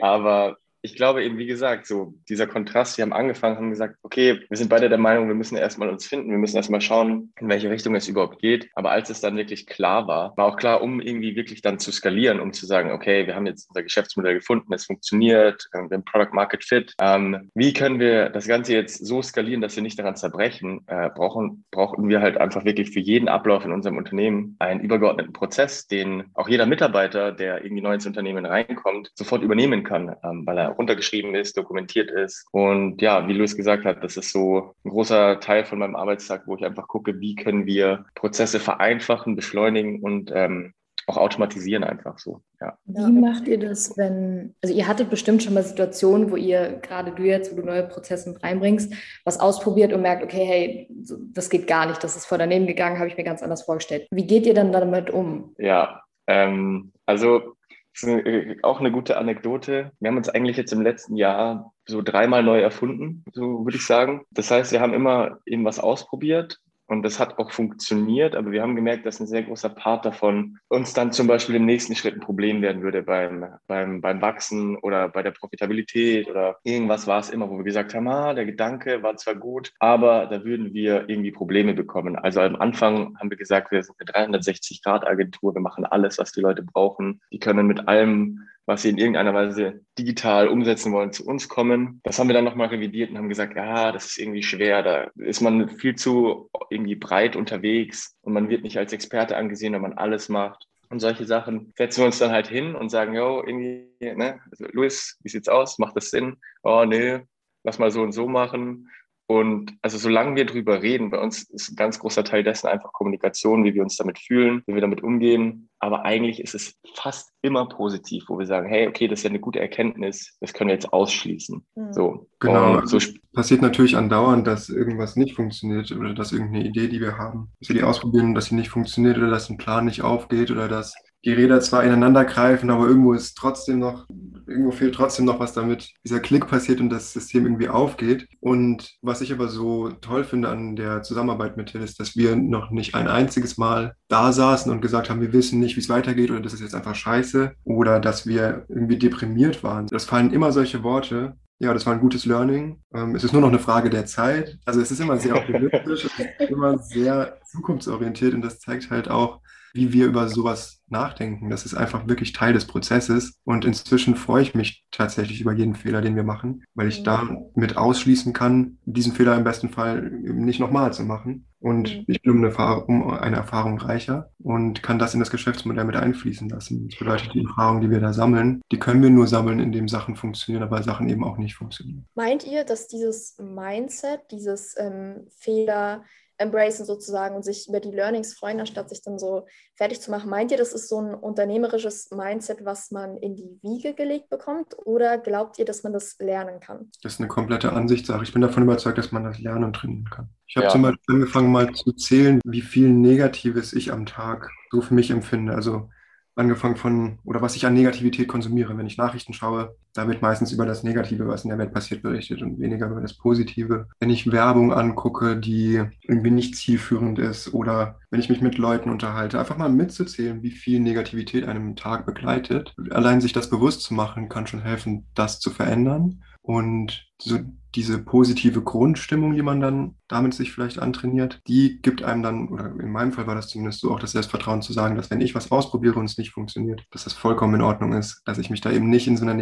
aber 0.00 0.56
ich 0.80 0.94
glaube 0.94 1.24
eben, 1.24 1.38
wie 1.38 1.46
gesagt, 1.46 1.86
so 1.86 2.14
dieser 2.28 2.46
Kontrast, 2.46 2.98
wir 2.98 3.02
haben 3.02 3.12
angefangen, 3.12 3.56
haben 3.56 3.70
gesagt, 3.70 3.96
okay, 4.02 4.40
wir 4.48 4.56
sind 4.56 4.68
beide 4.68 4.88
der 4.88 4.98
Meinung, 4.98 5.26
wir 5.28 5.34
müssen 5.34 5.56
erstmal 5.56 5.88
uns 5.88 6.06
finden, 6.06 6.30
wir 6.30 6.38
müssen 6.38 6.56
erstmal 6.56 6.80
schauen, 6.80 7.32
in 7.40 7.48
welche 7.48 7.70
Richtung 7.70 7.94
es 7.94 8.08
überhaupt 8.08 8.38
geht. 8.38 8.68
Aber 8.74 8.90
als 8.90 9.10
es 9.10 9.20
dann 9.20 9.36
wirklich 9.36 9.66
klar 9.66 10.06
war, 10.06 10.36
war 10.36 10.46
auch 10.46 10.56
klar, 10.56 10.82
um 10.82 11.00
irgendwie 11.00 11.34
wirklich 11.34 11.62
dann 11.62 11.78
zu 11.78 11.90
skalieren, 11.90 12.40
um 12.40 12.52
zu 12.52 12.66
sagen, 12.66 12.92
okay, 12.92 13.26
wir 13.26 13.34
haben 13.34 13.46
jetzt 13.46 13.68
unser 13.68 13.82
Geschäftsmodell 13.82 14.34
gefunden, 14.34 14.72
es 14.72 14.86
funktioniert, 14.86 15.68
wir 15.72 15.80
haben 15.80 16.04
Product 16.04 16.32
Market 16.32 16.64
Fit. 16.64 16.94
Ähm, 17.00 17.50
wie 17.54 17.72
können 17.72 17.98
wir 17.98 18.30
das 18.30 18.46
Ganze 18.46 18.74
jetzt 18.74 19.04
so 19.04 19.20
skalieren, 19.20 19.60
dass 19.60 19.74
wir 19.74 19.82
nicht 19.82 19.98
daran 19.98 20.16
zerbrechen? 20.16 20.82
Äh, 20.86 21.10
brauchen, 21.10 21.64
brauchen 21.72 22.08
wir 22.08 22.20
halt 22.20 22.38
einfach 22.38 22.64
wirklich 22.64 22.90
für 22.90 23.00
jeden 23.00 23.28
Ablauf 23.28 23.64
in 23.64 23.72
unserem 23.72 23.96
Unternehmen 23.96 24.56
einen 24.60 24.80
übergeordneten 24.80 25.32
Prozess, 25.32 25.88
den 25.88 26.24
auch 26.34 26.48
jeder 26.48 26.66
Mitarbeiter, 26.66 27.32
der 27.32 27.64
irgendwie 27.64 27.82
neu 27.82 27.94
ins 27.94 28.06
Unternehmen 28.06 28.46
reinkommt, 28.46 29.10
sofort 29.14 29.42
übernehmen 29.42 29.82
kann, 29.82 30.14
ähm, 30.22 30.46
weil 30.46 30.58
er 30.58 30.67
runtergeschrieben 30.68 31.34
ist, 31.34 31.56
dokumentiert 31.56 32.10
ist. 32.10 32.46
Und 32.52 33.02
ja, 33.02 33.26
wie 33.28 33.32
Luis 33.32 33.56
gesagt 33.56 33.84
hat, 33.84 34.02
das 34.02 34.16
ist 34.16 34.32
so 34.32 34.74
ein 34.84 34.90
großer 34.90 35.40
Teil 35.40 35.64
von 35.64 35.78
meinem 35.78 35.96
Arbeitstag, 35.96 36.42
wo 36.46 36.56
ich 36.56 36.64
einfach 36.64 36.88
gucke, 36.88 37.20
wie 37.20 37.34
können 37.34 37.66
wir 37.66 38.04
Prozesse 38.14 38.60
vereinfachen, 38.60 39.36
beschleunigen 39.36 40.02
und 40.02 40.30
ähm, 40.34 40.74
auch 41.08 41.16
automatisieren 41.16 41.84
einfach 41.84 42.18
so. 42.18 42.42
Ja. 42.60 42.76
Wie 42.84 43.12
macht 43.12 43.48
ihr 43.48 43.58
das, 43.58 43.96
wenn, 43.96 44.54
also 44.62 44.74
ihr 44.74 44.86
hattet 44.86 45.08
bestimmt 45.08 45.42
schon 45.42 45.54
mal 45.54 45.62
Situationen, 45.62 46.30
wo 46.30 46.36
ihr, 46.36 46.80
gerade 46.82 47.12
du 47.12 47.22
jetzt, 47.22 47.50
wo 47.52 47.56
du 47.56 47.66
neue 47.66 47.84
Prozesse 47.84 48.30
mit 48.30 48.42
reinbringst, 48.42 48.92
was 49.24 49.40
ausprobiert 49.40 49.92
und 49.92 50.02
merkt, 50.02 50.22
okay, 50.22 50.44
hey, 50.44 50.88
das 51.32 51.48
geht 51.48 51.66
gar 51.66 51.86
nicht, 51.86 52.04
das 52.04 52.16
ist 52.16 52.26
vor 52.26 52.36
daneben 52.36 52.66
gegangen, 52.66 52.98
habe 52.98 53.08
ich 53.08 53.16
mir 53.16 53.24
ganz 53.24 53.42
anders 53.42 53.62
vorgestellt. 53.62 54.06
Wie 54.10 54.26
geht 54.26 54.46
ihr 54.46 54.54
dann 54.54 54.70
damit 54.70 55.08
um? 55.08 55.54
Ja, 55.58 56.02
ähm, 56.26 56.92
also 57.06 57.54
Das 58.00 58.08
ist 58.08 58.26
äh, 58.26 58.56
auch 58.62 58.80
eine 58.80 58.92
gute 58.92 59.16
Anekdote. 59.18 59.92
Wir 59.98 60.08
haben 60.08 60.16
uns 60.16 60.28
eigentlich 60.28 60.56
jetzt 60.56 60.72
im 60.72 60.82
letzten 60.82 61.16
Jahr 61.16 61.72
so 61.86 62.02
dreimal 62.02 62.42
neu 62.42 62.60
erfunden, 62.60 63.24
so 63.32 63.64
würde 63.64 63.76
ich 63.76 63.86
sagen. 63.86 64.24
Das 64.30 64.50
heißt, 64.50 64.72
wir 64.72 64.80
haben 64.80 64.94
immer 64.94 65.38
eben 65.46 65.64
was 65.64 65.80
ausprobiert 65.80 66.60
und 66.88 67.02
das 67.02 67.20
hat 67.20 67.38
auch 67.38 67.50
funktioniert, 67.52 68.34
aber 68.34 68.50
wir 68.50 68.62
haben 68.62 68.74
gemerkt, 68.74 69.04
dass 69.04 69.20
ein 69.20 69.26
sehr 69.26 69.42
großer 69.42 69.68
Part 69.68 70.06
davon 70.06 70.58
uns 70.68 70.94
dann 70.94 71.12
zum 71.12 71.26
Beispiel 71.26 71.54
im 71.54 71.66
nächsten 71.66 71.94
Schritt 71.94 72.14
ein 72.14 72.20
Problem 72.20 72.62
werden 72.62 72.82
würde 72.82 73.02
beim, 73.02 73.46
beim, 73.66 74.00
beim 74.00 74.22
Wachsen 74.22 74.76
oder 74.78 75.08
bei 75.08 75.22
der 75.22 75.32
Profitabilität 75.32 76.28
oder 76.28 76.56
irgendwas 76.64 77.06
war 77.06 77.20
es 77.20 77.28
immer, 77.28 77.50
wo 77.50 77.58
wir 77.58 77.64
gesagt 77.64 77.94
haben, 77.94 78.08
ah, 78.08 78.32
der 78.32 78.46
Gedanke 78.46 79.02
war 79.02 79.16
zwar 79.16 79.34
gut, 79.34 79.72
aber 79.78 80.26
da 80.26 80.44
würden 80.44 80.72
wir 80.72 81.08
irgendwie 81.08 81.30
Probleme 81.30 81.74
bekommen. 81.74 82.16
Also 82.16 82.40
am 82.40 82.56
Anfang 82.56 83.16
haben 83.18 83.30
wir 83.30 83.36
gesagt, 83.36 83.70
wir 83.70 83.82
sind 83.82 83.96
eine 84.14 84.38
360-Grad-Agentur, 84.38 85.54
wir 85.54 85.60
machen 85.60 85.84
alles, 85.84 86.18
was 86.18 86.32
die 86.32 86.40
Leute 86.40 86.62
brauchen. 86.62 87.20
Die 87.30 87.38
können 87.38 87.66
mit 87.66 87.86
allem 87.86 88.48
was 88.68 88.82
sie 88.82 88.90
in 88.90 88.98
irgendeiner 88.98 89.32
Weise 89.32 89.80
digital 89.98 90.46
umsetzen 90.46 90.92
wollen, 90.92 91.10
zu 91.10 91.24
uns 91.24 91.48
kommen. 91.48 92.02
Das 92.04 92.18
haben 92.18 92.28
wir 92.28 92.34
dann 92.34 92.44
nochmal 92.44 92.68
revidiert 92.68 93.08
und 93.08 93.16
haben 93.16 93.30
gesagt, 93.30 93.56
ja, 93.56 93.92
das 93.92 94.04
ist 94.08 94.18
irgendwie 94.18 94.42
schwer, 94.42 94.82
da 94.82 95.10
ist 95.16 95.40
man 95.40 95.70
viel 95.70 95.94
zu 95.94 96.50
irgendwie 96.68 96.94
breit 96.94 97.34
unterwegs 97.34 98.14
und 98.20 98.34
man 98.34 98.50
wird 98.50 98.64
nicht 98.64 98.76
als 98.76 98.92
Experte 98.92 99.38
angesehen, 99.38 99.72
wenn 99.72 99.80
man 99.80 99.94
alles 99.94 100.28
macht. 100.28 100.66
Und 100.90 101.00
solche 101.00 101.24
Sachen 101.24 101.72
setzen 101.78 102.02
wir 102.02 102.06
uns 102.06 102.18
dann 102.18 102.30
halt 102.30 102.46
hin 102.46 102.74
und 102.74 102.90
sagen, 102.90 103.14
yo, 103.14 103.42
irgendwie, 103.42 103.88
ne, 104.00 104.38
also 104.50 104.66
Luis, 104.70 105.18
wie 105.22 105.30
sieht's 105.30 105.48
aus? 105.48 105.78
Macht 105.78 105.96
das 105.96 106.10
Sinn? 106.10 106.36
Oh, 106.62 106.84
nee, 106.86 107.20
lass 107.64 107.78
mal 107.78 107.90
so 107.90 108.02
und 108.02 108.12
so 108.12 108.28
machen. 108.28 108.90
Und 109.30 109.76
also 109.82 109.98
solange 109.98 110.36
wir 110.36 110.46
drüber 110.46 110.80
reden, 110.80 111.10
bei 111.10 111.20
uns 111.20 111.42
ist 111.50 111.70
ein 111.70 111.76
ganz 111.76 111.98
großer 111.98 112.24
Teil 112.24 112.42
dessen 112.42 112.66
einfach 112.66 112.94
Kommunikation, 112.94 113.62
wie 113.62 113.74
wir 113.74 113.82
uns 113.82 113.96
damit 113.96 114.18
fühlen, 114.18 114.62
wie 114.66 114.72
wir 114.72 114.80
damit 114.80 115.02
umgehen. 115.02 115.68
Aber 115.80 116.06
eigentlich 116.06 116.40
ist 116.40 116.54
es 116.54 116.76
fast 116.94 117.30
immer 117.42 117.68
positiv, 117.68 118.24
wo 118.28 118.38
wir 118.38 118.46
sagen, 118.46 118.70
hey, 118.70 118.88
okay, 118.88 119.06
das 119.06 119.18
ist 119.18 119.24
ja 119.24 119.28
eine 119.28 119.38
gute 119.38 119.60
Erkenntnis, 119.60 120.34
das 120.40 120.54
können 120.54 120.68
wir 120.68 120.74
jetzt 120.74 120.94
ausschließen. 120.94 121.62
Mhm. 121.74 121.92
So. 121.92 122.26
Genau. 122.40 122.86
So 122.86 122.98
passiert 123.34 123.60
natürlich 123.60 123.98
andauernd, 123.98 124.46
dass 124.46 124.70
irgendwas 124.70 125.14
nicht 125.14 125.36
funktioniert 125.36 125.92
oder 125.92 126.14
dass 126.14 126.32
irgendeine 126.32 126.64
Idee, 126.64 126.88
die 126.88 127.00
wir 127.00 127.18
haben, 127.18 127.50
dass 127.60 127.68
wir 127.68 127.76
die 127.76 127.82
ausprobieren, 127.82 128.34
dass 128.34 128.46
sie 128.46 128.54
nicht 128.54 128.70
funktioniert 128.70 129.18
oder 129.18 129.28
dass 129.28 129.50
ein 129.50 129.58
Plan 129.58 129.84
nicht 129.84 130.00
aufgeht 130.00 130.50
oder 130.50 130.68
dass 130.68 130.94
die 131.24 131.32
Räder 131.32 131.60
zwar 131.60 131.84
ineinander 131.84 132.24
greifen, 132.24 132.70
aber 132.70 132.86
irgendwo 132.86 133.12
ist 133.12 133.34
trotzdem 133.34 133.80
noch, 133.80 134.06
irgendwo 134.48 134.70
fehlt 134.72 134.94
trotzdem 134.94 135.24
noch 135.24 135.40
was 135.40 135.52
damit, 135.52 135.90
dieser 136.04 136.20
Klick 136.20 136.46
passiert 136.48 136.80
und 136.80 136.90
das 136.90 137.12
System 137.12 137.44
irgendwie 137.44 137.68
aufgeht. 137.68 138.26
Und 138.40 138.96
was 139.02 139.20
ich 139.20 139.32
aber 139.32 139.48
so 139.48 139.90
toll 139.90 140.24
finde 140.24 140.48
an 140.48 140.76
der 140.76 141.02
Zusammenarbeit 141.02 141.56
mit 141.56 141.68
Till 141.68 141.82
ist, 141.82 142.00
dass 142.00 142.16
wir 142.16 142.36
noch 142.36 142.70
nicht 142.70 142.94
ein 142.94 143.08
einziges 143.08 143.58
Mal 143.58 143.94
da 144.08 144.32
saßen 144.32 144.72
und 144.72 144.80
gesagt 144.80 145.10
haben, 145.10 145.20
wir 145.20 145.32
wissen 145.32 145.60
nicht, 145.60 145.76
wie 145.76 145.80
es 145.80 145.88
weitergeht 145.88 146.30
oder 146.30 146.40
das 146.40 146.54
ist 146.54 146.60
jetzt 146.60 146.74
einfach 146.74 146.94
scheiße 146.94 147.52
oder 147.64 148.00
dass 148.00 148.26
wir 148.26 148.64
irgendwie 148.68 148.98
deprimiert 148.98 149.62
waren. 149.62 149.86
Das 149.86 150.04
fallen 150.04 150.32
immer 150.32 150.52
solche 150.52 150.82
Worte, 150.82 151.36
ja, 151.60 151.74
das 151.74 151.86
war 151.86 151.92
ein 151.92 152.00
gutes 152.00 152.24
Learning. 152.24 152.80
Ähm, 152.94 153.16
es 153.16 153.24
ist 153.24 153.32
nur 153.32 153.42
noch 153.42 153.48
eine 153.48 153.58
Frage 153.58 153.90
der 153.90 154.06
Zeit. 154.06 154.58
Also 154.64 154.80
es 154.80 154.90
ist 154.90 155.00
immer 155.00 155.18
sehr 155.18 155.34
optimistisch, 155.36 156.04
es 156.04 156.18
ist 156.38 156.50
immer 156.50 156.78
sehr 156.78 157.38
zukunftsorientiert 157.46 158.34
und 158.34 158.42
das 158.42 158.60
zeigt 158.60 158.90
halt 158.90 159.08
auch, 159.08 159.40
wie 159.72 159.92
wir 159.92 160.06
über 160.06 160.28
sowas 160.28 160.82
nachdenken. 160.88 161.50
Das 161.50 161.64
ist 161.64 161.74
einfach 161.74 162.08
wirklich 162.08 162.32
Teil 162.32 162.52
des 162.52 162.66
Prozesses. 162.66 163.38
Und 163.44 163.64
inzwischen 163.64 164.16
freue 164.16 164.42
ich 164.42 164.54
mich 164.54 164.84
tatsächlich 164.90 165.40
über 165.40 165.52
jeden 165.52 165.74
Fehler, 165.74 166.00
den 166.00 166.16
wir 166.16 166.22
machen, 166.22 166.64
weil 166.74 166.88
ich 166.88 167.00
mhm. 167.00 167.04
damit 167.04 167.76
ausschließen 167.76 168.32
kann, 168.32 168.78
diesen 168.84 169.12
Fehler 169.12 169.36
im 169.36 169.44
besten 169.44 169.68
Fall 169.68 170.10
nicht 170.10 170.60
nochmal 170.60 170.92
zu 170.92 171.04
machen. 171.04 171.46
Und 171.60 171.92
mhm. 171.92 172.04
ich 172.06 172.22
bin 172.22 172.32
um 172.32 172.44
eine, 172.44 172.84
um 172.84 173.10
eine, 173.10 173.36
Erfahrung 173.36 173.78
reicher 173.78 174.30
und 174.38 174.82
kann 174.82 174.98
das 174.98 175.14
in 175.14 175.20
das 175.20 175.30
Geschäftsmodell 175.30 175.84
mit 175.84 175.96
einfließen 175.96 176.48
lassen. 176.48 176.88
Das 176.88 176.98
bedeutet, 176.98 177.34
die 177.34 177.44
Erfahrungen, 177.44 177.80
die 177.80 177.90
wir 177.90 178.00
da 178.00 178.12
sammeln, 178.12 178.62
die 178.70 178.78
können 178.78 179.02
wir 179.02 179.10
nur 179.10 179.26
sammeln, 179.26 179.58
indem 179.58 179.88
Sachen 179.88 180.14
funktionieren, 180.14 180.62
aber 180.62 180.82
Sachen 180.84 181.08
eben 181.08 181.24
auch 181.24 181.36
nicht 181.36 181.56
funktionieren. 181.56 182.06
Meint 182.14 182.46
ihr, 182.46 182.64
dass 182.64 182.86
dieses 182.86 183.36
Mindset, 183.38 184.20
dieses 184.30 184.76
ähm, 184.78 185.26
Fehler 185.30 186.04
embracen 186.38 186.86
sozusagen 186.86 187.36
und 187.36 187.44
sich 187.44 187.68
über 187.68 187.80
die 187.80 187.90
Learnings 187.90 188.34
freuen, 188.34 188.60
anstatt 188.60 188.88
sich 188.88 189.02
dann 189.02 189.18
so 189.18 189.46
fertig 189.76 190.00
zu 190.00 190.10
machen. 190.10 190.30
Meint 190.30 190.50
ihr, 190.50 190.56
das 190.56 190.72
ist 190.72 190.88
so 190.88 191.00
ein 191.00 191.14
unternehmerisches 191.14 192.10
Mindset, 192.10 192.64
was 192.64 192.90
man 192.90 193.16
in 193.16 193.34
die 193.36 193.58
Wiege 193.62 193.94
gelegt 193.94 194.30
bekommt? 194.30 194.76
Oder 194.84 195.18
glaubt 195.18 195.58
ihr, 195.58 195.64
dass 195.64 195.82
man 195.82 195.92
das 195.92 196.16
lernen 196.18 196.60
kann? 196.60 196.90
Das 197.02 197.14
ist 197.14 197.20
eine 197.20 197.28
komplette 197.28 197.72
Ansichtssache. 197.72 198.22
Ich 198.22 198.32
bin 198.32 198.42
davon 198.42 198.62
überzeugt, 198.62 198.98
dass 198.98 199.12
man 199.12 199.24
das 199.24 199.38
lernen 199.38 199.64
und 199.64 199.74
trainieren 199.74 200.08
kann. 200.10 200.28
Ich 200.46 200.56
habe 200.56 200.66
ja. 200.66 200.72
zum 200.72 200.82
Beispiel 200.82 201.14
angefangen 201.14 201.52
mal 201.52 201.72
zu 201.74 201.92
zählen, 201.92 202.40
wie 202.44 202.62
viel 202.62 202.88
Negatives 202.88 203.72
ich 203.72 203.92
am 203.92 204.06
Tag 204.06 204.50
so 204.70 204.80
für 204.80 204.94
mich 204.94 205.10
empfinde. 205.10 205.54
Also 205.54 205.90
angefangen 206.38 206.76
von, 206.76 207.18
oder 207.24 207.42
was 207.42 207.56
ich 207.56 207.66
an 207.66 207.74
Negativität 207.74 208.28
konsumiere. 208.28 208.78
Wenn 208.78 208.86
ich 208.86 208.96
Nachrichten 208.96 209.32
schaue, 209.32 209.76
da 209.98 210.06
wird 210.06 210.22
meistens 210.22 210.52
über 210.52 210.64
das 210.64 210.84
Negative, 210.84 211.26
was 211.26 211.42
in 211.42 211.48
der 211.50 211.58
Welt 211.58 211.72
passiert, 211.72 212.02
berichtet 212.02 212.40
und 212.40 212.60
weniger 212.60 212.88
über 212.88 213.00
das 213.00 213.14
Positive. 213.14 213.88
Wenn 213.98 214.10
ich 214.10 214.30
Werbung 214.30 214.72
angucke, 214.72 215.36
die 215.36 215.82
irgendwie 216.02 216.30
nicht 216.30 216.54
zielführend 216.54 217.18
ist 217.18 217.52
oder 217.52 217.98
wenn 218.10 218.20
ich 218.20 218.28
mich 218.28 218.40
mit 218.40 218.58
Leuten 218.58 218.90
unterhalte, 218.90 219.40
einfach 219.40 219.56
mal 219.56 219.68
mitzuzählen, 219.68 220.40
wie 220.44 220.52
viel 220.52 220.78
Negativität 220.78 221.48
einem 221.48 221.74
Tag 221.74 222.06
begleitet. 222.06 222.76
Allein 222.90 223.20
sich 223.20 223.32
das 223.32 223.50
bewusst 223.50 223.80
zu 223.82 223.92
machen, 223.92 224.28
kann 224.28 224.46
schon 224.46 224.62
helfen, 224.62 225.08
das 225.16 225.40
zu 225.40 225.50
verändern. 225.50 226.22
Und 226.42 227.08
so 227.20 227.40
diese 227.74 227.98
positive 227.98 228.62
Grundstimmung, 228.62 229.34
die 229.34 229.42
man 229.42 229.60
dann 229.60 229.96
damit 230.08 230.32
sich 230.32 230.50
vielleicht 230.52 230.78
antrainiert, 230.78 231.40
die 231.46 231.80
gibt 231.82 232.02
einem 232.02 232.22
dann, 232.22 232.48
oder 232.48 232.72
in 232.80 232.90
meinem 232.90 233.12
Fall 233.12 233.26
war 233.26 233.34
das 233.34 233.48
zumindest 233.48 233.80
so 233.80 233.92
auch 233.92 234.00
das 234.00 234.12
Selbstvertrauen 234.12 234.62
zu 234.62 234.72
sagen, 234.72 234.96
dass 234.96 235.10
wenn 235.10 235.20
ich 235.20 235.34
was 235.34 235.50
ausprobiere 235.50 235.98
und 235.98 236.06
es 236.06 236.16
nicht 236.16 236.30
funktioniert, 236.30 236.84
dass 236.90 237.04
das 237.04 237.12
vollkommen 237.12 237.56
in 237.56 237.60
Ordnung 237.60 237.92
ist, 237.92 238.22
dass 238.24 238.38
ich 238.38 238.48
mich 238.48 238.62
da 238.62 238.72
eben 238.72 238.88
nicht 238.88 239.06
in 239.06 239.18
so 239.18 239.24
einer 239.24 239.34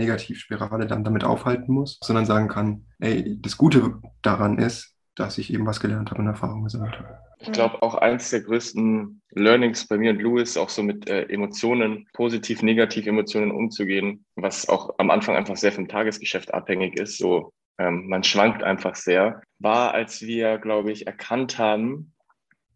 Negativspirale 0.50 0.86
dann 0.86 1.04
damit 1.04 1.24
aufhalten 1.24 1.72
muss, 1.72 1.98
sondern 2.02 2.26
sagen 2.26 2.48
kann, 2.48 2.86
ey, 3.00 3.38
das 3.40 3.56
Gute 3.56 4.00
daran 4.22 4.58
ist, 4.58 4.94
dass 5.14 5.38
ich 5.38 5.52
eben 5.52 5.66
was 5.66 5.80
gelernt 5.80 6.10
habe 6.10 6.20
und 6.20 6.26
Erfahrung 6.26 6.64
gesammelt 6.64 6.98
habe. 6.98 7.18
Ich 7.38 7.52
glaube, 7.52 7.82
auch 7.82 7.94
eins 7.94 8.30
der 8.30 8.40
größten 8.40 9.20
Learnings 9.30 9.86
bei 9.86 9.98
mir 9.98 10.10
und 10.10 10.22
Louis, 10.22 10.56
auch 10.56 10.68
so 10.68 10.82
mit 10.82 11.08
äh, 11.08 11.24
Emotionen, 11.24 12.06
positiv, 12.12 12.62
negativ 12.62 13.06
Emotionen 13.06 13.50
umzugehen, 13.50 14.24
was 14.36 14.68
auch 14.68 14.94
am 14.98 15.10
Anfang 15.10 15.36
einfach 15.36 15.56
sehr 15.56 15.72
vom 15.72 15.88
Tagesgeschäft 15.88 16.52
abhängig 16.52 16.98
ist. 16.98 17.18
So, 17.18 17.52
ähm, 17.78 18.08
man 18.08 18.24
schwankt 18.24 18.62
einfach 18.62 18.94
sehr. 18.94 19.42
War, 19.58 19.92
als 19.92 20.22
wir, 20.22 20.58
glaube 20.58 20.92
ich, 20.92 21.06
erkannt 21.06 21.58
haben, 21.58 22.12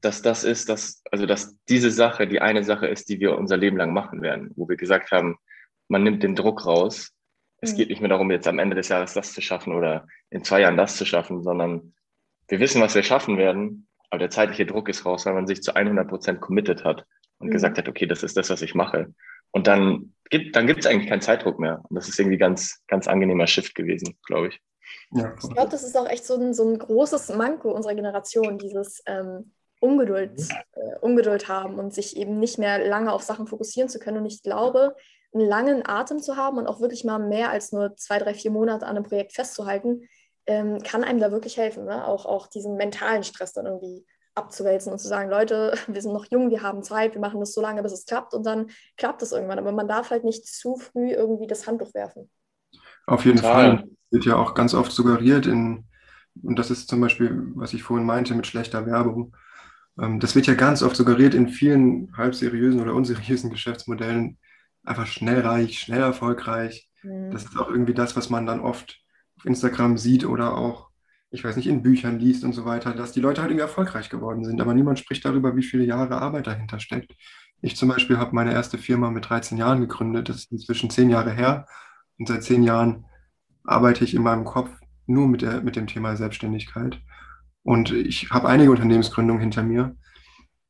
dass 0.02 0.22
das 0.22 0.44
ist, 0.44 0.68
dass, 0.68 1.02
also 1.10 1.26
dass 1.26 1.56
diese 1.68 1.90
Sache 1.90 2.26
die 2.26 2.40
eine 2.40 2.64
Sache 2.64 2.86
ist, 2.86 3.08
die 3.08 3.20
wir 3.20 3.36
unser 3.36 3.56
Leben 3.56 3.76
lang 3.76 3.92
machen 3.92 4.22
werden, 4.22 4.50
wo 4.56 4.68
wir 4.68 4.76
gesagt 4.76 5.10
haben, 5.10 5.36
man 5.88 6.04
nimmt 6.04 6.22
den 6.22 6.36
Druck 6.36 6.64
raus. 6.64 7.12
Es 7.60 7.72
mhm. 7.72 7.76
geht 7.76 7.90
nicht 7.90 8.00
mehr 8.00 8.08
darum, 8.08 8.30
jetzt 8.30 8.48
am 8.48 8.58
Ende 8.58 8.76
des 8.76 8.88
Jahres 8.88 9.14
das 9.14 9.32
zu 9.32 9.40
schaffen 9.40 9.74
oder 9.74 10.06
in 10.30 10.44
zwei 10.44 10.60
Jahren 10.60 10.76
das 10.76 10.96
zu 10.96 11.04
schaffen, 11.04 11.42
sondern 11.42 11.94
wir 12.48 12.60
wissen, 12.60 12.80
was 12.80 12.94
wir 12.94 13.02
schaffen 13.02 13.36
werden 13.36 13.86
aber 14.10 14.18
der 14.18 14.30
zeitliche 14.30 14.66
Druck 14.66 14.88
ist 14.88 15.06
raus, 15.06 15.24
weil 15.24 15.34
man 15.34 15.46
sich 15.46 15.62
zu 15.62 15.74
100 15.74 16.08
Prozent 16.08 16.40
committed 16.40 16.84
hat 16.84 17.06
und 17.38 17.48
mhm. 17.48 17.52
gesagt 17.52 17.78
hat, 17.78 17.88
okay, 17.88 18.06
das 18.06 18.22
ist 18.22 18.36
das, 18.36 18.50
was 18.50 18.60
ich 18.60 18.74
mache. 18.74 19.14
Und 19.52 19.66
dann 19.66 20.12
gibt 20.28 20.54
dann 20.54 20.68
eigentlich 20.68 21.08
keinen 21.08 21.22
Zeitdruck 21.22 21.58
mehr. 21.58 21.82
Und 21.88 21.96
das 21.96 22.08
ist 22.08 22.18
irgendwie 22.18 22.38
ganz, 22.38 22.80
ganz 22.88 23.08
angenehmer 23.08 23.46
Shift 23.46 23.74
gewesen, 23.74 24.18
glaube 24.26 24.48
ich. 24.48 24.60
Ja, 25.12 25.32
ich 25.40 25.50
glaube, 25.50 25.70
das 25.70 25.84
ist 25.84 25.96
auch 25.96 26.08
echt 26.08 26.24
so 26.24 26.34
ein, 26.34 26.52
so 26.52 26.68
ein 26.68 26.78
großes 26.78 27.34
Manko 27.34 27.70
unserer 27.70 27.94
Generation, 27.94 28.58
dieses 28.58 29.02
ähm, 29.06 29.52
Ungeduld, 29.80 30.40
äh, 30.72 30.98
Ungeduld 31.00 31.48
haben 31.48 31.78
und 31.78 31.94
sich 31.94 32.16
eben 32.16 32.38
nicht 32.38 32.58
mehr 32.58 32.84
lange 32.84 33.12
auf 33.12 33.22
Sachen 33.22 33.46
fokussieren 33.46 33.88
zu 33.88 33.98
können. 33.98 34.18
Und 34.18 34.26
ich 34.26 34.42
glaube, 34.42 34.96
einen 35.32 35.46
langen 35.46 35.86
Atem 35.86 36.20
zu 36.20 36.36
haben 36.36 36.58
und 36.58 36.66
auch 36.66 36.80
wirklich 36.80 37.04
mal 37.04 37.18
mehr 37.18 37.50
als 37.50 37.72
nur 37.72 37.96
zwei, 37.96 38.18
drei, 38.18 38.34
vier 38.34 38.50
Monate 38.50 38.86
an 38.86 38.96
einem 38.96 39.04
Projekt 39.04 39.32
festzuhalten, 39.32 40.02
ähm, 40.46 40.82
kann 40.82 41.04
einem 41.04 41.20
da 41.20 41.30
wirklich 41.30 41.56
helfen, 41.56 41.84
ne? 41.84 42.06
auch, 42.06 42.26
auch 42.26 42.46
diesen 42.48 42.76
mentalen 42.76 43.22
Stress 43.22 43.52
dann 43.52 43.66
irgendwie 43.66 44.04
abzuwälzen 44.34 44.92
und 44.92 44.98
zu 44.98 45.08
sagen, 45.08 45.30
Leute, 45.30 45.74
wir 45.86 46.00
sind 46.00 46.12
noch 46.12 46.26
jung, 46.30 46.50
wir 46.50 46.62
haben 46.62 46.82
Zeit, 46.82 47.14
wir 47.14 47.20
machen 47.20 47.40
das 47.40 47.52
so 47.52 47.60
lange, 47.60 47.82
bis 47.82 47.92
es 47.92 48.06
klappt 48.06 48.34
und 48.34 48.44
dann 48.44 48.70
klappt 48.96 49.22
es 49.22 49.32
irgendwann. 49.32 49.58
Aber 49.58 49.72
man 49.72 49.88
darf 49.88 50.10
halt 50.10 50.24
nicht 50.24 50.46
zu 50.46 50.76
früh 50.76 51.10
irgendwie 51.10 51.46
das 51.46 51.66
Handtuch 51.66 51.94
werfen. 51.94 52.30
Auf 53.06 53.24
jeden 53.24 53.38
Total. 53.38 53.78
Fall. 53.78 53.88
Wird 54.10 54.24
ja 54.24 54.36
auch 54.36 54.54
ganz 54.54 54.74
oft 54.74 54.90
suggeriert 54.90 55.46
in, 55.46 55.84
und 56.42 56.58
das 56.58 56.70
ist 56.70 56.88
zum 56.88 57.00
Beispiel, 57.00 57.52
was 57.54 57.72
ich 57.72 57.84
vorhin 57.84 58.06
meinte 58.06 58.34
mit 58.34 58.46
schlechter 58.46 58.86
Werbung, 58.86 59.36
ähm, 60.00 60.18
das 60.18 60.34
wird 60.34 60.46
ja 60.46 60.54
ganz 60.54 60.82
oft 60.82 60.96
suggeriert 60.96 61.34
in 61.34 61.48
vielen 61.48 62.16
halb 62.16 62.34
seriösen 62.34 62.80
oder 62.80 62.94
unseriösen 62.94 63.50
Geschäftsmodellen, 63.52 64.38
einfach 64.84 65.06
schnell 65.06 65.40
reich, 65.40 65.78
schnell 65.78 66.00
erfolgreich. 66.00 66.88
Mhm. 67.02 67.30
Das 67.30 67.44
ist 67.44 67.58
auch 67.58 67.68
irgendwie 67.68 67.94
das, 67.94 68.16
was 68.16 68.30
man 68.30 68.46
dann 68.46 68.60
oft 68.60 69.00
auf 69.36 69.44
Instagram 69.44 69.98
sieht 69.98 70.24
oder 70.24 70.56
auch, 70.56 70.90
ich 71.30 71.44
weiß 71.44 71.56
nicht, 71.56 71.68
in 71.68 71.82
Büchern 71.82 72.18
liest 72.18 72.44
und 72.44 72.52
so 72.52 72.64
weiter, 72.64 72.92
dass 72.92 73.12
die 73.12 73.20
Leute 73.20 73.40
halt 73.40 73.50
irgendwie 73.50 73.62
erfolgreich 73.62 74.10
geworden 74.10 74.44
sind. 74.44 74.60
Aber 74.60 74.74
niemand 74.74 74.98
spricht 74.98 75.24
darüber, 75.24 75.56
wie 75.56 75.62
viele 75.62 75.84
Jahre 75.84 76.20
Arbeit 76.20 76.46
dahinter 76.46 76.80
steckt. 76.80 77.14
Ich 77.62 77.76
zum 77.76 77.88
Beispiel 77.88 78.18
habe 78.18 78.34
meine 78.34 78.52
erste 78.52 78.78
Firma 78.78 79.10
mit 79.10 79.28
13 79.28 79.58
Jahren 79.58 79.80
gegründet. 79.80 80.28
Das 80.28 80.36
ist 80.36 80.52
inzwischen 80.52 80.90
zehn 80.90 81.10
Jahre 81.10 81.30
her. 81.30 81.66
Und 82.18 82.28
seit 82.28 82.42
zehn 82.42 82.62
Jahren 82.62 83.04
arbeite 83.64 84.04
ich 84.04 84.14
in 84.14 84.22
meinem 84.22 84.44
Kopf 84.44 84.70
nur 85.06 85.28
mit, 85.28 85.42
der, 85.42 85.60
mit 85.60 85.76
dem 85.76 85.86
Thema 85.86 86.16
Selbstständigkeit. 86.16 87.00
Und 87.62 87.92
ich 87.92 88.30
habe 88.30 88.48
einige 88.48 88.70
Unternehmensgründungen 88.70 89.40
hinter 89.40 89.62
mir. 89.62 89.96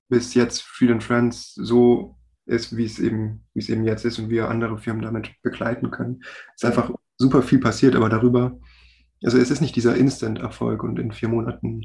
Bis 0.08 0.34
jetzt 0.34 0.62
Freed 0.62 1.02
Friends 1.02 1.54
so 1.54 2.16
ist, 2.50 2.76
wie 2.76 2.84
es 2.84 2.98
eben, 2.98 3.44
wie 3.54 3.60
es 3.60 3.68
eben 3.68 3.84
jetzt 3.84 4.04
ist 4.04 4.18
und 4.18 4.28
wir 4.28 4.48
andere 4.48 4.78
Firmen 4.78 5.02
damit 5.02 5.30
begleiten 5.42 5.90
können. 5.90 6.22
Es 6.54 6.62
ist 6.62 6.64
einfach 6.64 6.90
super 7.16 7.42
viel 7.42 7.60
passiert, 7.60 7.94
aber 7.94 8.08
darüber, 8.08 8.58
also 9.22 9.38
es 9.38 9.50
ist 9.50 9.60
nicht 9.60 9.76
dieser 9.76 9.96
Instant-Erfolg 9.96 10.82
und 10.82 10.98
in 10.98 11.12
vier 11.12 11.28
Monaten 11.28 11.82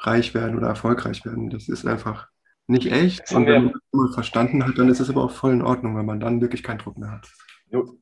reich 0.00 0.34
werden 0.34 0.56
oder 0.56 0.68
erfolgreich 0.68 1.24
werden. 1.24 1.50
Das 1.50 1.68
ist 1.68 1.86
einfach 1.86 2.28
nicht 2.66 2.90
echt. 2.92 3.32
Und 3.32 3.46
wenn 3.46 3.64
man 3.64 3.72
das 3.72 3.82
mal 3.92 4.12
verstanden 4.12 4.64
hat, 4.64 4.78
dann 4.78 4.88
ist 4.88 5.00
es 5.00 5.10
aber 5.10 5.24
auch 5.24 5.30
voll 5.30 5.52
in 5.52 5.62
Ordnung, 5.62 5.96
wenn 5.96 6.06
man 6.06 6.20
dann 6.20 6.40
wirklich 6.40 6.62
keinen 6.62 6.78
Druck 6.78 6.98
mehr 6.98 7.10
hat. 7.10 7.28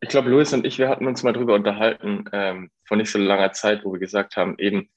Ich 0.00 0.08
glaube, 0.08 0.30
Louis 0.30 0.52
und 0.52 0.64
ich, 0.64 0.78
wir 0.78 0.88
hatten 0.88 1.06
uns 1.06 1.22
mal 1.22 1.32
drüber 1.32 1.54
unterhalten, 1.54 2.24
ähm, 2.32 2.70
vor 2.84 2.96
nicht 2.96 3.10
so 3.10 3.18
langer 3.18 3.52
Zeit, 3.52 3.84
wo 3.84 3.92
wir 3.92 3.98
gesagt 3.98 4.36
haben, 4.36 4.54
eben, 4.58 4.88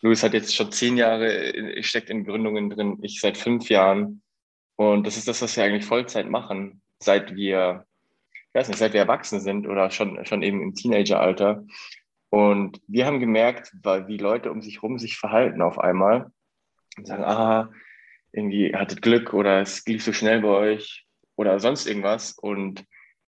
Louis 0.00 0.22
hat 0.22 0.34
jetzt 0.34 0.54
schon 0.54 0.70
zehn 0.70 0.96
Jahre, 0.96 1.52
steckt 1.82 2.10
in 2.10 2.24
Gründungen 2.24 2.70
drin, 2.70 2.98
ich 3.02 3.20
seit 3.20 3.36
fünf 3.36 3.68
Jahren. 3.68 4.22
Und 4.76 5.06
das 5.06 5.16
ist 5.16 5.28
das, 5.28 5.42
was 5.42 5.56
wir 5.56 5.64
eigentlich 5.64 5.84
Vollzeit 5.84 6.28
machen, 6.28 6.82
seit 6.98 7.34
wir, 7.34 7.86
ich 8.30 8.54
weiß 8.54 8.68
nicht, 8.68 8.78
seit 8.78 8.92
wir 8.92 9.00
erwachsen 9.00 9.40
sind 9.40 9.66
oder 9.66 9.90
schon, 9.90 10.24
schon 10.24 10.42
eben 10.42 10.62
im 10.62 10.74
Teenageralter. 10.74 11.64
Und 12.30 12.80
wir 12.86 13.06
haben 13.06 13.20
gemerkt, 13.20 13.72
wie 14.06 14.16
Leute 14.16 14.50
um 14.50 14.62
sich 14.62 14.76
herum 14.76 14.98
sich 14.98 15.18
verhalten 15.18 15.60
auf 15.60 15.78
einmal 15.78 16.30
und 16.96 17.06
sagen, 17.06 17.24
ah, 17.24 17.70
irgendwie 18.32 18.74
hattet 18.74 19.02
Glück 19.02 19.34
oder 19.34 19.60
es 19.60 19.84
lief 19.86 20.02
so 20.02 20.12
schnell 20.12 20.40
bei 20.40 20.48
euch 20.48 21.06
oder 21.36 21.60
sonst 21.60 21.86
irgendwas. 21.86 22.32
Und 22.32 22.84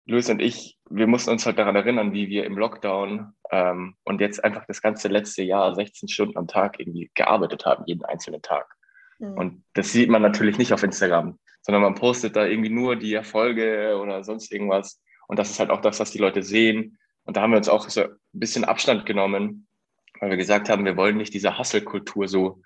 Luis 0.07 0.29
und 0.31 0.41
ich, 0.41 0.79
wir 0.91 1.07
mussten 1.07 1.31
uns 1.31 1.47
halt 1.47 1.59
daran 1.59 1.77
erinnern, 1.77 2.13
wie 2.13 2.29
wir 2.29 2.45
im 2.45 2.59
Lockdown 2.59 3.33
ähm, 3.51 3.95
und 4.05 4.21
jetzt 4.21 4.43
einfach 4.43 4.65
das 4.67 4.83
ganze 4.83 5.09
letzte 5.09 5.43
Jahr 5.43 5.75
16 5.75 6.09
Stunden 6.09 6.39
am 6.39 6.49
Tag 6.49 6.81
irgendwie 6.81 7.11
gearbeitet 7.15 7.67
haben, 7.67 7.85
jeden 7.87 8.05
einzelnen 8.05 8.43
Tag. 8.43 8.78
Mhm. 9.19 9.33
Und 9.35 9.65
das 9.75 9.93
sieht 9.93 10.11
man 10.11 10.23
natürlich 10.23 10.59
nicht 10.59 10.73
auf 10.73 10.83
Instagram, 10.83 11.39
sondern 11.63 11.83
man 11.83 11.95
postet 11.95 12.37
da 12.37 12.47
irgendwie 12.47 12.71
nur 12.71 12.97
die 12.97 13.15
Erfolge 13.15 13.99
oder 14.01 14.25
sonst 14.25 14.53
irgendwas. 14.53 15.01
Und 15.27 15.39
das 15.39 15.51
ist 15.51 15.61
halt 15.61 15.71
auch 15.71 15.81
das, 15.81 16.01
was 16.01 16.11
die 16.11 16.19
Leute 16.19 16.43
sehen. 16.43 16.99
Und 17.25 17.37
da 17.37 17.43
haben 17.43 17.51
wir 17.51 17.59
uns 17.59 17.69
auch 17.69 17.89
so 17.89 18.03
ein 18.03 18.09
bisschen 18.33 18.65
Abstand 18.65 19.05
genommen, 19.07 19.67
weil 20.21 20.31
wir 20.31 20.37
gesagt 20.37 20.69
haben, 20.69 20.85
wir 20.85 20.97
wollen 20.97 21.17
nicht 21.17 21.35
dieser 21.35 21.59
Hustle-Kultur 21.59 22.29
so 22.29 22.63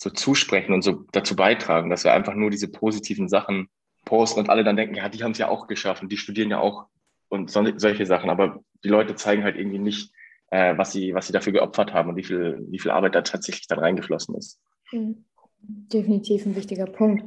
so 0.00 0.08
zusprechen 0.08 0.72
und 0.72 0.80
so 0.80 1.04
dazu 1.12 1.36
beitragen, 1.36 1.90
dass 1.90 2.04
wir 2.04 2.14
einfach 2.14 2.34
nur 2.34 2.48
diese 2.48 2.68
positiven 2.68 3.28
Sachen 3.28 3.68
posten 4.06 4.40
und 4.40 4.48
alle 4.48 4.64
dann 4.64 4.76
denken, 4.76 4.94
ja, 4.94 5.10
die 5.10 5.22
haben 5.22 5.32
es 5.32 5.38
ja 5.38 5.48
auch 5.48 5.66
geschafft 5.66 6.02
und 6.02 6.10
die 6.10 6.16
studieren 6.16 6.50
ja 6.50 6.58
auch 6.58 6.86
und 7.28 7.50
so, 7.50 7.62
solche 7.76 8.06
Sachen. 8.06 8.30
Aber 8.30 8.64
die 8.82 8.88
Leute 8.88 9.14
zeigen 9.14 9.44
halt 9.44 9.56
irgendwie 9.56 9.78
nicht, 9.78 10.10
äh, 10.50 10.76
was, 10.78 10.92
sie, 10.92 11.14
was 11.14 11.26
sie 11.26 11.34
dafür 11.34 11.52
geopfert 11.52 11.92
haben 11.92 12.08
und 12.08 12.16
wie 12.16 12.24
viel, 12.24 12.66
wie 12.70 12.78
viel 12.78 12.92
Arbeit 12.92 13.14
da 13.14 13.20
tatsächlich 13.20 13.66
dann 13.66 13.78
reingeflossen 13.78 14.34
ist. 14.36 14.58
Mhm. 14.90 15.26
Definitiv 15.62 16.46
ein 16.46 16.56
wichtiger 16.56 16.86
Punkt. 16.86 17.24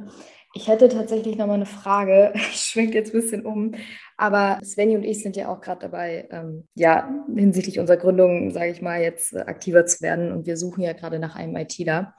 Ich 0.56 0.68
hätte 0.68 0.88
tatsächlich 0.88 1.36
noch 1.36 1.46
mal 1.46 1.54
eine 1.54 1.66
Frage. 1.66 2.32
Ich 2.52 2.60
schwenke 2.60 2.94
jetzt 2.94 3.14
ein 3.14 3.20
bisschen 3.20 3.46
um. 3.46 3.72
Aber 4.16 4.58
Svenny 4.64 4.96
und 4.96 5.02
ich 5.02 5.22
sind 5.22 5.36
ja 5.36 5.48
auch 5.48 5.60
gerade 5.60 5.80
dabei, 5.82 6.28
ähm, 6.30 6.68
ja, 6.74 7.08
hinsichtlich 7.34 7.80
unserer 7.80 7.96
Gründung, 7.96 8.50
sage 8.52 8.70
ich 8.70 8.80
mal, 8.80 9.02
jetzt 9.02 9.34
äh, 9.34 9.40
aktiver 9.40 9.84
zu 9.86 10.02
werden. 10.02 10.32
Und 10.32 10.46
wir 10.46 10.56
suchen 10.56 10.82
ja 10.82 10.92
gerade 10.92 11.18
nach 11.18 11.34
einem 11.34 11.56
ITler. 11.56 12.14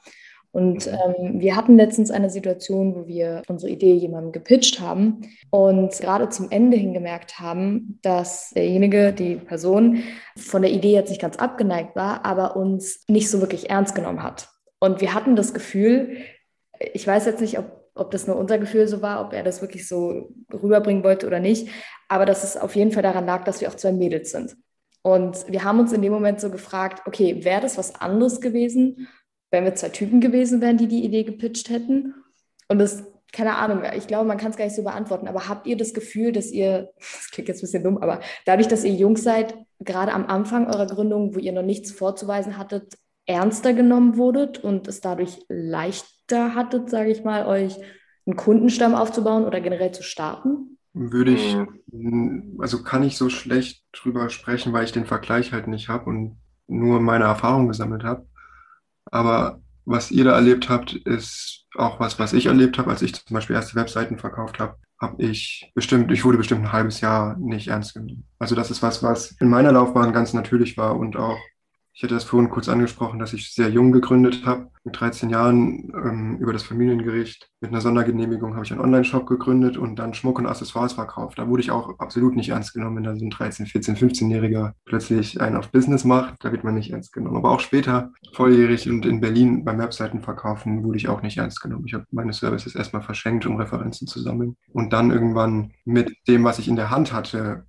Und 0.55 0.87
ähm, 0.87 1.41
wir 1.41 1.57
hatten 1.57 1.75
letztens 1.75 2.11
eine 2.11 2.29
Situation, 2.29 2.95
wo 2.95 3.07
wir 3.07 3.41
unsere 3.49 3.69
Idee 3.69 3.93
jemandem 3.93 4.31
gepitcht 4.31 4.79
haben 4.79 5.19
und 5.49 5.99
gerade 5.99 6.29
zum 6.29 6.49
Ende 6.49 6.77
hin 6.77 6.93
gemerkt 6.93 7.41
haben, 7.41 7.99
dass 8.01 8.51
derjenige, 8.51 9.11
die 9.11 9.35
Person 9.35 10.03
von 10.37 10.61
der 10.61 10.71
Idee 10.71 10.93
jetzt 10.93 11.09
nicht 11.09 11.21
ganz 11.21 11.35
abgeneigt 11.35 11.97
war, 11.97 12.23
aber 12.23 12.55
uns 12.55 13.03
nicht 13.09 13.29
so 13.29 13.41
wirklich 13.41 13.69
ernst 13.69 13.95
genommen 13.95 14.23
hat. 14.23 14.54
Und 14.85 15.01
wir 15.01 15.13
hatten 15.13 15.35
das 15.35 15.53
Gefühl, 15.53 16.17
ich 16.79 17.05
weiß 17.05 17.25
jetzt 17.25 17.41
nicht, 17.41 17.57
ob, 17.57 17.89
ob 17.95 18.11
das 18.11 18.27
nur 18.27 18.37
unser 18.37 18.57
Gefühl 18.57 18.87
so 18.87 19.01
war, 19.01 19.25
ob 19.25 19.33
er 19.33 19.43
das 19.43 19.61
wirklich 19.61 19.87
so 19.87 20.29
rüberbringen 20.51 21.03
wollte 21.03 21.27
oder 21.27 21.39
nicht, 21.39 21.69
aber 22.07 22.25
dass 22.25 22.43
es 22.43 22.57
auf 22.57 22.75
jeden 22.75 22.91
Fall 22.91 23.03
daran 23.03 23.25
lag, 23.25 23.43
dass 23.43 23.61
wir 23.61 23.69
auch 23.69 23.75
zwei 23.75 23.91
Mädels 23.91 24.31
sind. 24.31 24.55
Und 25.01 25.51
wir 25.51 25.63
haben 25.63 25.79
uns 25.79 25.93
in 25.93 26.01
dem 26.01 26.11
Moment 26.11 26.41
so 26.41 26.49
gefragt, 26.49 27.03
okay, 27.05 27.43
wäre 27.43 27.61
das 27.61 27.77
was 27.77 27.95
anderes 27.95 28.41
gewesen? 28.41 29.07
wenn 29.55 29.63
wir 29.63 29.75
zwei 29.75 29.89
Typen 29.89 30.19
gewesen 30.19 30.61
wären, 30.61 30.77
die 30.77 30.87
die 30.87 31.05
Idee 31.05 31.23
gepitcht 31.23 31.69
hätten. 31.69 32.13
Und 32.67 32.79
das, 32.79 33.05
keine 33.31 33.55
Ahnung, 33.55 33.83
ich 33.95 34.05
glaube, 34.05 34.27
man 34.27 34.37
kann 34.37 34.51
es 34.51 34.57
gar 34.57 34.65
nicht 34.65 34.75
so 34.75 34.83
beantworten, 34.83 35.27
aber 35.27 35.47
habt 35.47 35.65
ihr 35.65 35.77
das 35.77 35.93
Gefühl, 35.93 36.33
dass 36.33 36.51
ihr, 36.51 36.91
das 36.99 37.29
klingt 37.31 37.47
jetzt 37.47 37.59
ein 37.59 37.67
bisschen 37.67 37.83
dumm, 37.83 37.97
aber 37.97 38.19
dadurch, 38.45 38.67
dass 38.67 38.83
ihr 38.83 38.93
Jungs 38.93 39.23
seid, 39.23 39.55
gerade 39.79 40.13
am 40.13 40.25
Anfang 40.27 40.67
eurer 40.67 40.87
Gründung, 40.87 41.35
wo 41.35 41.39
ihr 41.39 41.53
noch 41.53 41.63
nichts 41.63 41.91
vorzuweisen 41.91 42.57
hattet, 42.57 42.95
ernster 43.25 43.73
genommen 43.73 44.17
wurdet 44.17 44.63
und 44.63 44.87
es 44.87 45.01
dadurch 45.01 45.45
leichter 45.49 46.55
hattet, 46.55 46.89
sage 46.89 47.11
ich 47.11 47.23
mal, 47.23 47.45
euch 47.45 47.77
einen 48.25 48.35
Kundenstamm 48.35 48.95
aufzubauen 48.95 49.45
oder 49.45 49.61
generell 49.61 49.91
zu 49.91 50.03
starten? 50.03 50.77
Würde 50.93 51.31
ich, 51.31 51.57
also 52.59 52.83
kann 52.83 53.03
ich 53.03 53.17
so 53.17 53.29
schlecht 53.29 53.83
drüber 53.91 54.29
sprechen, 54.29 54.73
weil 54.73 54.85
ich 54.85 54.93
den 54.93 55.05
Vergleich 55.05 55.51
halt 55.51 55.67
nicht 55.67 55.89
habe 55.89 56.05
und 56.05 56.37
nur 56.67 57.01
meine 57.01 57.25
Erfahrung 57.25 57.67
gesammelt 57.67 58.03
habe. 58.03 58.25
Aber 59.11 59.61
was 59.83 60.09
ihr 60.11 60.23
da 60.23 60.31
erlebt 60.31 60.69
habt, 60.69 60.93
ist 60.93 61.65
auch 61.75 61.99
was, 61.99 62.17
was 62.17 62.33
ich 62.33 62.47
erlebt 62.47 62.77
habe, 62.77 62.89
als 62.89 63.01
ich 63.01 63.13
zum 63.13 63.35
Beispiel 63.35 63.55
erste 63.55 63.75
Webseiten 63.75 64.17
verkauft 64.17 64.59
habe, 64.59 64.77
habe 64.99 65.21
ich 65.21 65.71
bestimmt, 65.75 66.11
ich 66.11 66.23
wurde 66.23 66.37
bestimmt 66.37 66.61
ein 66.61 66.71
halbes 66.71 67.01
Jahr 67.01 67.37
nicht 67.37 67.67
ernst 67.67 67.93
genommen. 67.93 68.25
Also 68.39 68.55
das 68.55 68.71
ist 68.71 68.81
was, 68.81 69.03
was 69.03 69.31
in 69.39 69.49
meiner 69.49 69.73
Laufbahn 69.73 70.13
ganz 70.13 70.33
natürlich 70.33 70.77
war 70.77 70.97
und 70.97 71.17
auch 71.17 71.37
ich 71.95 72.03
hatte 72.03 72.13
das 72.13 72.25
vorhin 72.25 72.49
kurz 72.49 72.67
angesprochen, 72.67 73.19
dass 73.19 73.31
ich 73.31 73.53
sehr 73.53 73.69
jung 73.69 73.93
gegründet 73.93 74.45
habe. 74.45 74.67
Mit 74.83 74.99
13 74.99 75.29
Jahren 75.29 75.93
ähm, 75.95 76.37
über 76.41 76.51
das 76.51 76.63
Familiengericht 76.63 77.49
mit 77.61 77.71
einer 77.71 77.79
Sondergenehmigung 77.79 78.53
habe 78.55 78.65
ich 78.65 78.71
einen 78.73 78.81
Online-Shop 78.81 79.25
gegründet 79.25 79.77
und 79.77 79.95
dann 79.95 80.13
Schmuck 80.13 80.37
und 80.37 80.45
Accessoires 80.45 80.91
verkauft. 80.91 81.39
Da 81.39 81.47
wurde 81.47 81.61
ich 81.61 81.71
auch 81.71 81.97
absolut 81.99 82.35
nicht 82.35 82.49
ernst 82.49 82.73
genommen, 82.73 82.97
wenn 82.97 83.03
da 83.05 83.15
so 83.15 83.23
ein 83.23 83.29
13, 83.29 83.65
14, 83.65 83.95
15-Jähriger 83.95 84.73
plötzlich 84.83 85.39
einen 85.39 85.55
auf 85.55 85.71
Business 85.71 86.03
macht. 86.03 86.35
Da 86.41 86.51
wird 86.51 86.65
man 86.65 86.75
nicht 86.75 86.91
ernst 86.91 87.13
genommen. 87.13 87.37
Aber 87.37 87.51
auch 87.51 87.61
später, 87.61 88.11
volljährig 88.33 88.89
und 88.89 89.05
in 89.05 89.21
Berlin 89.21 89.63
beim 89.63 89.79
Webseitenverkaufen, 89.79 90.83
wurde 90.83 90.97
ich 90.97 91.07
auch 91.07 91.21
nicht 91.21 91.37
ernst 91.37 91.61
genommen. 91.61 91.85
Ich 91.87 91.93
habe 91.93 92.05
meine 92.11 92.33
Services 92.33 92.75
erstmal 92.75 93.03
verschenkt, 93.03 93.45
um 93.45 93.55
Referenzen 93.55 94.05
zu 94.05 94.19
sammeln. 94.19 94.57
Und 94.73 94.91
dann 94.91 95.11
irgendwann 95.11 95.71
mit 95.85 96.13
dem, 96.27 96.43
was 96.43 96.59
ich 96.59 96.67
in 96.67 96.75
der 96.75 96.89
Hand 96.89 97.13
hatte, 97.13 97.63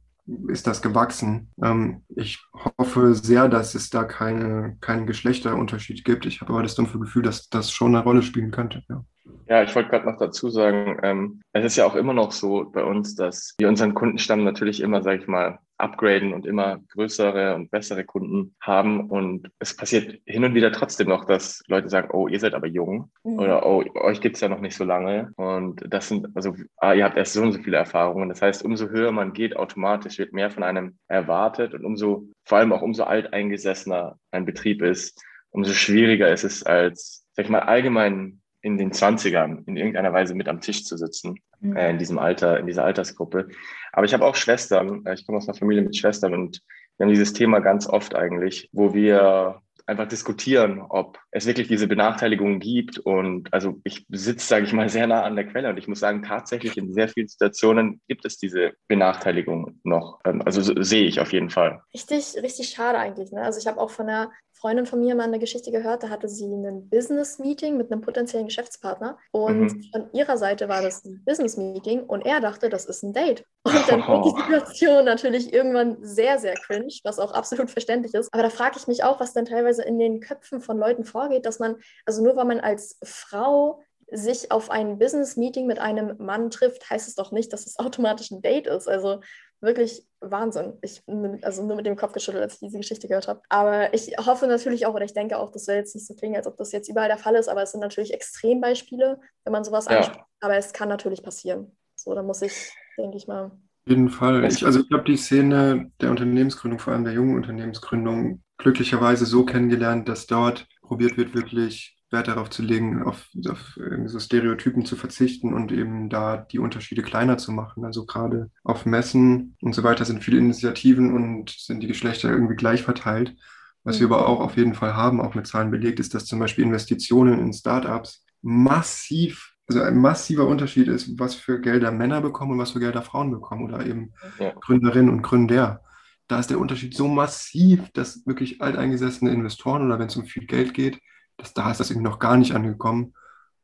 ist 0.49 0.67
das 0.67 0.83
gewachsen. 0.83 1.51
Ähm, 1.63 2.03
ich 2.09 2.43
hoffe 2.79 3.15
sehr, 3.15 3.49
dass 3.49 3.75
es 3.75 3.91
da 3.91 4.05
keine, 4.05 4.77
keinen 4.81 5.07
Geschlechterunterschied 5.07 6.05
gibt. 6.05 6.27
Ich 6.27 6.41
habe 6.41 6.53
aber 6.53 6.63
das 6.63 6.75
dumpfe 6.75 6.99
Gefühl, 6.99 7.23
dass 7.23 7.49
das 7.49 7.71
schon 7.71 7.95
eine 7.95 8.05
Rolle 8.05 8.23
spielen 8.23 8.51
könnte. 8.51 8.83
Ja. 8.89 9.05
Ja, 9.49 9.63
ich 9.63 9.75
wollte 9.75 9.91
gerade 9.91 10.07
noch 10.07 10.19
dazu 10.19 10.51
sagen, 10.51 10.99
ähm, 11.03 11.41
es 11.53 11.65
ist 11.65 11.77
ja 11.77 11.87
auch 11.87 11.95
immer 11.95 12.13
noch 12.13 12.33
so 12.33 12.69
bei 12.73 12.83
uns, 12.83 13.15
dass 13.15 13.55
wir 13.59 13.69
unseren 13.69 13.95
Kundenstamm 13.95 14.43
natürlich 14.43 14.81
immer, 14.81 15.03
sage 15.03 15.23
ich 15.23 15.29
mal, 15.29 15.59
upgraden 15.79 16.33
und 16.33 16.47
immer 16.47 16.81
größere 16.93 17.55
und 17.55 17.71
bessere 17.71 18.05
Kunden 18.05 18.55
haben. 18.61 19.09
Und 19.11 19.51
es 19.59 19.77
passiert 19.77 20.21
hin 20.25 20.45
und 20.45 20.55
wieder 20.55 20.73
trotzdem 20.73 21.09
noch, 21.09 21.25
dass 21.25 21.63
Leute 21.67 21.89
sagen, 21.89 22.11
oh, 22.13 22.29
ihr 22.29 22.41
seid 22.41 22.55
aber 22.55 22.67
jung 22.67 23.11
mhm. 23.25 23.39
oder 23.39 23.67
oh, 23.67 23.85
euch 23.95 24.21
gibt's 24.21 24.41
ja 24.41 24.49
noch 24.49 24.61
nicht 24.61 24.77
so 24.77 24.85
lange. 24.85 25.33
Und 25.37 25.83
das 25.89 26.09
sind, 26.09 26.29
also 26.35 26.55
ah, 26.79 26.95
ihr 26.95 27.05
habt 27.05 27.17
erst 27.17 27.35
so 27.35 27.43
und 27.43 27.53
so 27.53 27.63
viele 27.63 27.77
Erfahrungen. 27.77 28.29
Das 28.29 28.43
heißt, 28.43 28.65
umso 28.65 28.89
höher 28.89 29.13
man 29.13 29.33
geht, 29.33 29.57
automatisch 29.57 30.19
wird 30.19 30.33
mehr 30.33 30.51
von 30.51 30.63
einem 30.63 30.99
erwartet 31.09 31.75
und 31.75 31.85
umso, 31.85 32.29
vor 32.45 32.59
allem 32.59 32.73
auch 32.73 32.83
umso 32.83 33.05
alteingesessener 33.05 34.19
ein 34.31 34.47
Betrieb 34.47 34.83
ist, 34.83 35.23
umso 35.51 35.73
schwieriger 35.73 36.31
ist 36.31 36.45
es 36.45 36.63
als, 36.63 37.27
sag 37.33 37.47
ich 37.47 37.51
mal, 37.51 37.61
allgemein 37.61 38.41
in 38.67 38.77
den 38.77 38.91
20ern 38.91 39.63
in 39.67 39.77
irgendeiner 39.77 40.13
Weise 40.13 40.35
mit 40.35 40.49
am 40.49 40.61
Tisch 40.61 40.85
zu 40.85 40.97
sitzen, 40.97 41.37
mhm. 41.61 41.77
äh, 41.77 41.89
in 41.91 41.99
diesem 41.99 42.19
Alter, 42.19 42.59
in 42.59 42.67
dieser 42.67 42.85
Altersgruppe. 42.85 43.47
Aber 43.93 44.07
ich 44.07 44.13
habe 44.13 44.25
auch 44.25 44.35
Schwestern, 44.35 45.07
äh, 45.07 45.15
ich 45.15 45.25
komme 45.25 45.39
aus 45.39 45.49
einer 45.49 45.57
Familie 45.57 45.85
mit 45.85 45.97
Schwestern 45.97 46.35
und 46.35 46.61
wir 46.99 47.05
haben 47.05 47.13
dieses 47.13 47.33
Thema 47.33 47.61
ganz 47.61 47.87
oft 47.87 48.17
eigentlich, 48.17 48.69
wo 48.73 48.93
wir 48.93 49.63
einfach 49.87 50.09
diskutieren, 50.09 50.81
ob 50.81 51.17
es 51.31 51.47
wirklich 51.47 51.69
diese 51.69 51.87
Benachteiligungen 51.87 52.59
gibt. 52.59 52.99
Und 52.99 53.55
also 53.55 53.81
ich 53.85 54.05
sitze, 54.09 54.45
sage 54.45 54.65
ich 54.65 54.73
mal, 54.73 54.89
sehr 54.89 55.07
nah 55.07 55.23
an 55.23 55.37
der 55.37 55.47
Quelle 55.47 55.71
und 55.71 55.79
ich 55.79 55.87
muss 55.87 56.01
sagen, 56.01 56.25
tatsächlich 56.25 56.77
in 56.77 56.93
sehr 56.93 57.09
vielen 57.09 57.29
Situationen 57.29 58.01
gibt 58.09 58.25
es 58.25 58.37
diese 58.37 58.73
Benachteiligung 58.89 59.79
noch. 59.85 60.19
Ähm, 60.25 60.43
also 60.45 60.61
so, 60.61 60.83
sehe 60.83 61.07
ich 61.07 61.21
auf 61.21 61.33
jeden 61.33 61.51
Fall. 61.51 61.83
Richtig, 61.95 62.35
richtig 62.43 62.71
schade 62.71 62.99
eigentlich. 62.99 63.31
Ne? 63.31 63.43
Also 63.43 63.61
ich 63.61 63.69
habe 63.69 63.79
auch 63.79 63.91
von 63.91 64.09
einer 64.09 64.33
Freundin 64.67 64.87
von 64.87 64.99
mir 64.99 65.15
mal 65.15 65.23
eine 65.23 65.39
Geschichte 65.39 65.71
gehört, 65.71 66.03
da 66.03 66.09
hatte 66.09 66.29
sie 66.29 66.45
ein 66.45 66.89
Business-Meeting 66.91 67.77
mit 67.77 67.93
einem 67.93 68.01
potenziellen 68.01 68.47
Geschäftspartner 68.47 69.17
und 69.31 69.61
mhm. 69.61 69.83
von 69.93 70.09
ihrer 70.13 70.37
Seite 70.37 70.69
war 70.69 70.83
das 70.83 71.05
ein 71.05 71.23
Business-Meeting 71.25 72.03
und 72.03 72.27
er 72.27 72.41
dachte, 72.41 72.69
das 72.69 72.85
ist 72.85 73.05
ein 73.05 73.13
Date. 73.13 73.45
Und 73.65 73.89
dann 73.89 74.03
oh. 74.03 74.23
die 74.25 74.43
Situation 74.43 75.05
natürlich 75.05 75.53
irgendwann 75.53 75.99
sehr, 76.01 76.41
sehr 76.41 76.55
cringe, 76.55 76.93
was 77.05 77.21
auch 77.21 77.33
absolut 77.33 77.71
verständlich 77.71 78.15
ist. 78.15 78.33
Aber 78.33 78.43
da 78.43 78.51
frage 78.51 78.77
ich 78.79 78.89
mich 78.89 79.05
auch, 79.05 79.21
was 79.21 79.35
dann 79.35 79.45
teilweise 79.45 79.83
in 79.83 79.99
den 79.99 80.21
Köpfen 80.21 80.61
von 80.61 80.79
Leuten 80.79 81.05
vorgeht, 81.05 81.47
dass 81.47 81.59
man, 81.61 81.77
also 82.05 82.23
nur 82.23 82.37
weil 82.37 82.45
man 82.45 82.61
als 82.61 82.99
Frau 83.05 83.83
sich 84.11 84.53
auf 84.53 84.71
ein 84.71 84.99
Business-Meeting 84.99 85.67
mit 85.67 85.79
einem 85.79 86.17
Mann 86.19 86.51
trifft, 86.51 86.89
heißt 86.89 87.09
es 87.09 87.17
doch 87.17 87.33
nicht, 87.33 87.53
dass 87.53 87.67
es 87.67 87.79
automatisch 87.79 88.31
ein 88.31 88.43
Date 88.43 88.67
ist. 88.67 88.89
Also 88.89 89.21
wirklich 89.61 90.07
Wahnsinn. 90.21 90.75
Ich 90.83 91.03
also 91.43 91.65
nur 91.65 91.77
mit 91.77 91.87
dem 91.87 91.97
Kopf 91.97 92.13
geschüttelt, 92.13 92.43
als 92.43 92.55
ich 92.55 92.61
diese 92.61 92.79
Geschichte 92.79 93.09
gehört 93.09 93.29
habe. 93.29 93.41
Aber 93.49 93.93
ich 93.95 94.17
hoffe 94.19 94.47
natürlich 94.47 94.87
auch, 94.87 94.95
oder 94.95 95.05
ich 95.05 95.15
denke 95.15 95.39
auch, 95.39 95.51
das 95.51 95.65
soll 95.65 95.77
jetzt 95.77 95.95
nicht 95.95 96.07
so 96.07 96.15
klingen, 96.15 96.37
als 96.37 96.47
ob 96.47 96.57
das 96.57 96.73
jetzt 96.73 96.89
überall 96.89 97.09
der 97.09 97.19
Fall 97.19 97.35
ist, 97.35 97.49
aber 97.49 97.63
es 97.63 97.73
sind 97.73 97.81
natürlich 97.81 98.13
Extrembeispiele, 98.13 99.21
wenn 99.45 99.53
man 99.53 99.65
sowas 99.65 99.87
ja. 99.87 99.99
anspricht. 99.99 100.25
Aber 100.41 100.57
es 100.57 100.73
kann 100.73 100.89
natürlich 100.89 101.23
passieren. 101.23 101.77
So, 101.95 102.15
da 102.15 102.23
muss 102.23 102.43
ich, 102.43 102.73
denke 102.99 103.17
ich 103.17 103.27
mal. 103.27 103.47
Auf 103.47 103.91
jeden 103.91 104.11
Fall. 104.11 104.45
Ich, 104.45 104.65
also 104.65 104.81
ich 104.81 104.91
habe 104.93 105.05
die 105.05 105.17
Szene 105.17 105.91
der 106.01 106.11
Unternehmensgründung, 106.11 106.79
vor 106.79 106.93
allem 106.93 107.05
der 107.05 107.15
jungen 107.15 107.37
Unternehmensgründung, 107.37 108.43
glücklicherweise 108.59 109.27
so 109.27 109.45
kennengelernt, 109.45 110.09
dass 110.09 110.27
dort 110.27 110.67
probiert 110.83 111.17
wird, 111.17 111.35
wirklich 111.35 111.96
Wert 112.11 112.29
darauf 112.29 112.51
zu 112.51 112.63
legen, 112.63 113.03
auf, 113.03 113.29
auf 113.49 113.79
so 114.07 114.19
Stereotypen 114.21 114.85
zu 114.85 114.95
verzichten 114.95 115.53
und 115.53 115.73
eben 115.73 116.09
da 116.09 116.37
die 116.37 116.61
Unterschiede 116.61 117.03
kleiner 117.03 117.37
zu 117.37 117.51
machen. 117.51 117.85
Also 117.85 118.07
gerade 118.07 118.51
auf 118.63 118.87
Messen 118.87 119.57
und 119.61 119.75
so 119.75 119.83
weiter 119.83 120.05
sind 120.05 120.23
viele 120.23 120.39
Initiativen 120.39 121.13
und 121.15 121.51
sind 121.51 121.83
die 121.83 121.89
Geschlechter 121.89 122.31
irgendwie 122.31 122.55
gleich 122.55 122.83
verteilt. 122.83 123.35
Was 123.83 124.01
wir 124.01 124.07
mhm. 124.07 124.13
aber 124.15 124.29
auch 124.29 124.41
auf 124.41 124.57
jeden 124.57 124.75
Fall 124.75 124.95
haben, 124.95 125.21
auch 125.21 125.35
mit 125.35 125.47
Zahlen 125.47 125.71
belegt, 125.71 125.99
ist, 125.99 126.15
dass 126.15 126.27
zum 126.27 126.39
Beispiel 126.39 126.65
Investitionen 126.65 127.41
in 127.41 127.53
Startups 127.53 128.25
massiv, 128.41 129.55
also 129.69 129.81
ein 129.81 129.97
massiver 129.97 130.47
Unterschied 130.47 130.87
ist, 130.87 131.19
was 131.19 131.35
für 131.35 131.61
Gelder 131.61 131.91
Männer 131.91 132.21
bekommen 132.21 132.53
und 132.53 132.59
was 132.59 132.71
für 132.71 132.81
Gelder 132.81 133.03
Frauen 133.03 133.33
bekommen 133.33 133.65
oder 133.65 133.85
eben 133.85 134.13
ja. 134.39 134.53
Gründerinnen 134.61 135.11
und 135.11 135.23
Gründer. 135.23 135.83
Da 136.29 136.39
ist 136.39 136.51
der 136.51 136.59
Unterschied 136.61 136.95
so 136.95 137.09
massiv, 137.09 137.91
dass 137.93 138.27
wirklich 138.27 138.61
alteingesessene 138.61 139.31
Investoren 139.31 139.85
oder 139.85 139.99
wenn 139.99 140.09
es 140.09 140.17
um 140.17 140.25
viel 140.25 140.47
Geld 140.47 140.75
geht, 140.75 141.01
dass 141.37 141.55
da 141.55 141.71
ist 141.71 141.81
das 141.81 141.91
irgendwie 141.91 142.09
noch 142.09 142.19
gar 142.19 142.37
nicht 142.37 142.53
angekommen. 142.53 143.15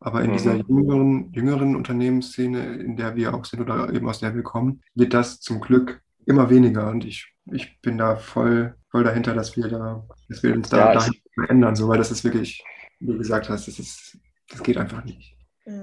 Aber 0.00 0.22
in 0.22 0.30
mhm. 0.30 0.32
dieser 0.34 0.56
jüngeren, 0.56 1.32
jüngeren 1.32 1.76
Unternehmensszene, 1.76 2.76
in 2.76 2.96
der 2.96 3.14
wir 3.14 3.34
auch 3.34 3.44
sind 3.44 3.60
oder 3.60 3.92
eben 3.92 4.08
aus 4.08 4.18
der 4.18 4.34
wir 4.34 4.42
kommen, 4.42 4.82
wird 4.94 5.14
das 5.14 5.40
zum 5.40 5.60
Glück 5.60 6.02
immer 6.26 6.50
weniger. 6.50 6.90
Und 6.90 7.04
ich, 7.04 7.32
ich 7.52 7.80
bin 7.80 7.98
da 7.98 8.16
voll, 8.16 8.74
voll 8.90 9.04
dahinter, 9.04 9.34
dass 9.34 9.56
wir 9.56 9.68
da, 9.68 10.04
dass 10.28 10.42
wir 10.42 10.54
uns 10.54 10.68
da 10.70 10.94
ja, 10.94 11.06
verändern, 11.34 11.76
so, 11.76 11.88
weil 11.88 11.98
das 11.98 12.10
ist 12.10 12.24
wirklich, 12.24 12.64
wie 12.98 13.06
du 13.06 13.18
gesagt 13.18 13.48
hast, 13.48 13.68
das 13.68 13.78
ist, 13.78 14.18
das 14.48 14.62
geht 14.62 14.76
einfach 14.76 15.04
nicht. 15.04 15.36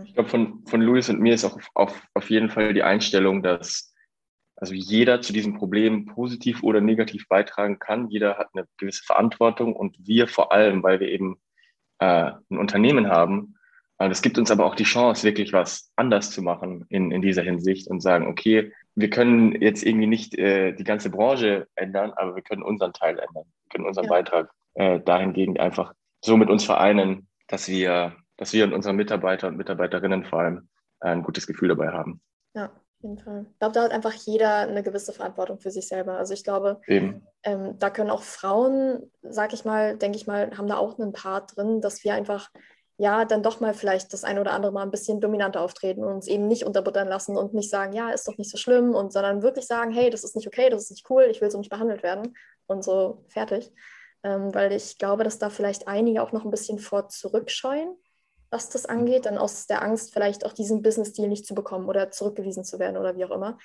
Ich 0.03 0.13
glaube, 0.13 0.29
von, 0.29 0.65
von 0.65 0.81
Luis 0.81 1.09
und 1.09 1.21
mir 1.21 1.33
ist 1.33 1.45
auch 1.45 1.55
auf, 1.55 1.69
auf, 1.73 2.01
auf 2.13 2.29
jeden 2.29 2.49
Fall 2.49 2.73
die 2.73 2.83
Einstellung, 2.83 3.41
dass 3.41 3.93
also 4.57 4.73
jeder 4.73 5.21
zu 5.21 5.31
diesem 5.31 5.53
Problem 5.53 6.05
positiv 6.05 6.63
oder 6.63 6.81
negativ 6.81 7.29
beitragen 7.29 7.79
kann. 7.79 8.09
Jeder 8.09 8.37
hat 8.37 8.49
eine 8.53 8.67
gewisse 8.77 9.05
Verantwortung 9.05 9.73
und 9.73 9.95
wir 10.05 10.27
vor 10.27 10.51
allem, 10.51 10.83
weil 10.83 10.99
wir 10.99 11.07
eben 11.07 11.39
äh, 11.99 12.31
ein 12.49 12.57
Unternehmen 12.57 13.09
haben. 13.09 13.55
Und 13.97 14.11
es 14.11 14.21
gibt 14.21 14.37
uns 14.37 14.49
aber 14.49 14.65
auch 14.65 14.75
die 14.75 14.83
Chance, 14.83 15.23
wirklich 15.23 15.51
was 15.51 15.91
anders 15.95 16.31
zu 16.31 16.41
machen 16.41 16.85
in, 16.89 17.11
in 17.11 17.21
dieser 17.21 17.43
Hinsicht 17.43 17.89
und 17.89 18.01
sagen, 18.01 18.27
okay, 18.27 18.71
wir 18.95 19.09
können 19.09 19.61
jetzt 19.61 19.83
irgendwie 19.83 20.07
nicht 20.07 20.37
äh, 20.37 20.73
die 20.73 20.83
ganze 20.83 21.09
Branche 21.09 21.67
ändern, 21.75 22.11
aber 22.15 22.35
wir 22.35 22.43
können 22.43 22.63
unseren 22.63 22.93
Teil 22.93 23.19
ändern. 23.19 23.45
Wir 23.63 23.69
können 23.71 23.85
unseren 23.85 24.05
ja. 24.05 24.09
Beitrag 24.09 24.49
äh, 24.75 24.99
dahingegen 24.99 25.59
einfach 25.59 25.93
so 26.23 26.37
mit 26.37 26.49
uns 26.49 26.63
vereinen, 26.63 27.27
dass 27.47 27.67
wir, 27.67 28.15
dass 28.37 28.53
wir 28.53 28.63
und 28.63 28.73
unsere 28.73 28.93
Mitarbeiter 28.93 29.47
und 29.47 29.57
Mitarbeiterinnen 29.57 30.25
vor 30.25 30.39
allem 30.39 30.69
ein 31.01 31.23
gutes 31.23 31.47
Gefühl 31.47 31.69
dabei 31.69 31.89
haben. 31.89 32.21
Ja, 32.53 32.71
auf 32.99 33.03
jeden 33.03 33.17
Fall. 33.17 33.45
Ich 33.49 33.59
glaube, 33.59 33.73
da 33.73 33.83
hat 33.83 33.91
einfach 33.91 34.13
jeder 34.13 34.57
eine 34.57 34.83
gewisse 34.83 35.13
Verantwortung 35.13 35.59
für 35.59 35.71
sich 35.71 35.87
selber. 35.87 36.17
Also 36.17 36.33
ich 36.33 36.43
glaube, 36.43 36.81
ähm, 37.43 37.79
da 37.79 37.89
können 37.89 38.09
auch 38.09 38.23
Frauen, 38.23 39.09
sag 39.21 39.53
ich 39.53 39.63
mal, 39.63 39.97
denke 39.97 40.17
ich 40.17 40.27
mal, 40.27 40.51
haben 40.57 40.67
da 40.67 40.77
auch 40.77 40.99
einen 40.99 41.13
Part 41.13 41.55
drin, 41.55 41.79
dass 41.79 42.03
wir 42.03 42.13
einfach 42.13 42.49
ja 42.97 43.23
dann 43.23 43.41
doch 43.41 43.61
mal 43.61 43.73
vielleicht 43.73 44.11
das 44.11 44.25
eine 44.25 44.41
oder 44.41 44.51
andere 44.51 44.73
Mal 44.73 44.83
ein 44.83 44.91
bisschen 44.91 45.21
dominanter 45.21 45.61
auftreten 45.61 46.03
und 46.03 46.15
uns 46.15 46.27
eben 46.27 46.47
nicht 46.47 46.65
unterbuttern 46.65 47.07
lassen 47.07 47.37
und 47.37 47.53
nicht 47.53 47.69
sagen, 47.69 47.93
ja, 47.93 48.09
ist 48.09 48.27
doch 48.27 48.37
nicht 48.37 48.51
so 48.51 48.57
schlimm 48.57 48.93
und 48.93 49.13
sondern 49.13 49.41
wirklich 49.41 49.65
sagen, 49.65 49.91
hey, 49.91 50.09
das 50.09 50.25
ist 50.25 50.35
nicht 50.35 50.47
okay, 50.47 50.69
das 50.69 50.83
ist 50.83 50.91
nicht 50.91 51.09
cool, 51.09 51.27
ich 51.31 51.39
will 51.39 51.49
so 51.49 51.57
nicht 51.57 51.69
behandelt 51.69 52.03
werden 52.03 52.35
und 52.67 52.83
so 52.83 53.23
fertig. 53.29 53.71
Ähm, 54.23 54.53
weil 54.53 54.73
ich 54.73 54.97
glaube, 54.97 55.23
dass 55.23 55.39
da 55.39 55.49
vielleicht 55.49 55.87
einige 55.87 56.21
auch 56.21 56.33
noch 56.33 56.43
ein 56.43 56.51
bisschen 56.51 56.77
vor 56.79 57.07
zurückscheuen 57.07 57.95
was 58.49 58.69
das 58.69 58.85
angeht, 58.85 59.25
dann 59.25 59.37
aus 59.37 59.67
der 59.67 59.81
Angst, 59.83 60.13
vielleicht 60.13 60.45
auch 60.45 60.53
diesen 60.53 60.81
Business-Deal 60.81 61.27
nicht 61.27 61.45
zu 61.45 61.55
bekommen 61.55 61.87
oder 61.87 62.11
zurückgewiesen 62.11 62.63
zu 62.63 62.79
werden 62.79 62.97
oder 62.97 63.15
wie 63.15 63.25
auch 63.25 63.31
immer. 63.31 63.57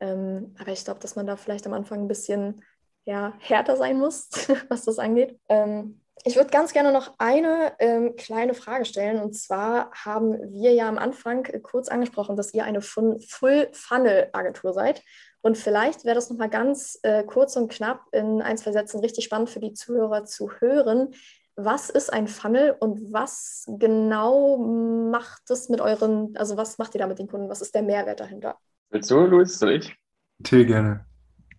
Ähm, 0.00 0.54
aber 0.58 0.72
ich 0.72 0.84
glaube, 0.84 1.00
dass 1.00 1.16
man 1.16 1.26
da 1.26 1.36
vielleicht 1.36 1.66
am 1.66 1.74
Anfang 1.74 2.00
ein 2.00 2.08
bisschen 2.08 2.62
ja, 3.04 3.34
härter 3.38 3.76
sein 3.76 3.98
muss, 3.98 4.28
was 4.68 4.84
das 4.84 4.98
angeht. 4.98 5.38
Ähm, 5.48 6.00
ich 6.24 6.36
würde 6.36 6.50
ganz 6.50 6.72
gerne 6.72 6.92
noch 6.92 7.14
eine 7.18 7.72
ähm, 7.80 8.14
kleine 8.16 8.54
Frage 8.54 8.84
stellen. 8.84 9.20
Und 9.20 9.34
zwar 9.34 9.90
haben 9.92 10.38
wir 10.52 10.72
ja 10.72 10.88
am 10.88 10.98
Anfang 10.98 11.42
kurz 11.62 11.88
angesprochen, 11.88 12.36
dass 12.36 12.54
ihr 12.54 12.64
eine 12.64 12.80
Full-Funnel-Agentur 12.80 14.72
seid. 14.72 15.02
Und 15.40 15.58
vielleicht 15.58 16.04
wäre 16.04 16.14
das 16.14 16.30
nochmal 16.30 16.50
ganz 16.50 17.00
äh, 17.02 17.24
kurz 17.24 17.56
und 17.56 17.72
knapp 17.72 18.02
in 18.12 18.40
ein, 18.40 18.56
zwei 18.56 18.70
Sätzen 18.70 19.00
richtig 19.00 19.24
spannend 19.24 19.50
für 19.50 19.58
die 19.58 19.72
Zuhörer 19.72 20.24
zu 20.24 20.52
hören, 20.60 21.12
was 21.56 21.90
ist 21.90 22.12
ein 22.12 22.28
Funnel 22.28 22.76
und 22.80 23.12
was 23.12 23.66
genau 23.78 24.58
macht 24.58 25.50
es 25.50 25.68
mit 25.68 25.80
euren, 25.80 26.36
also 26.36 26.56
was 26.56 26.78
macht 26.78 26.94
ihr 26.94 27.00
da 27.00 27.06
mit 27.06 27.18
den 27.18 27.28
Kunden? 27.28 27.48
Was 27.48 27.60
ist 27.60 27.74
der 27.74 27.82
Mehrwert 27.82 28.20
dahinter? 28.20 28.56
Willst 28.90 29.10
du, 29.10 29.20
Luis, 29.20 29.58
soll 29.58 29.72
ich? 29.72 29.96
Till 30.42 30.66
gerne. 30.66 31.06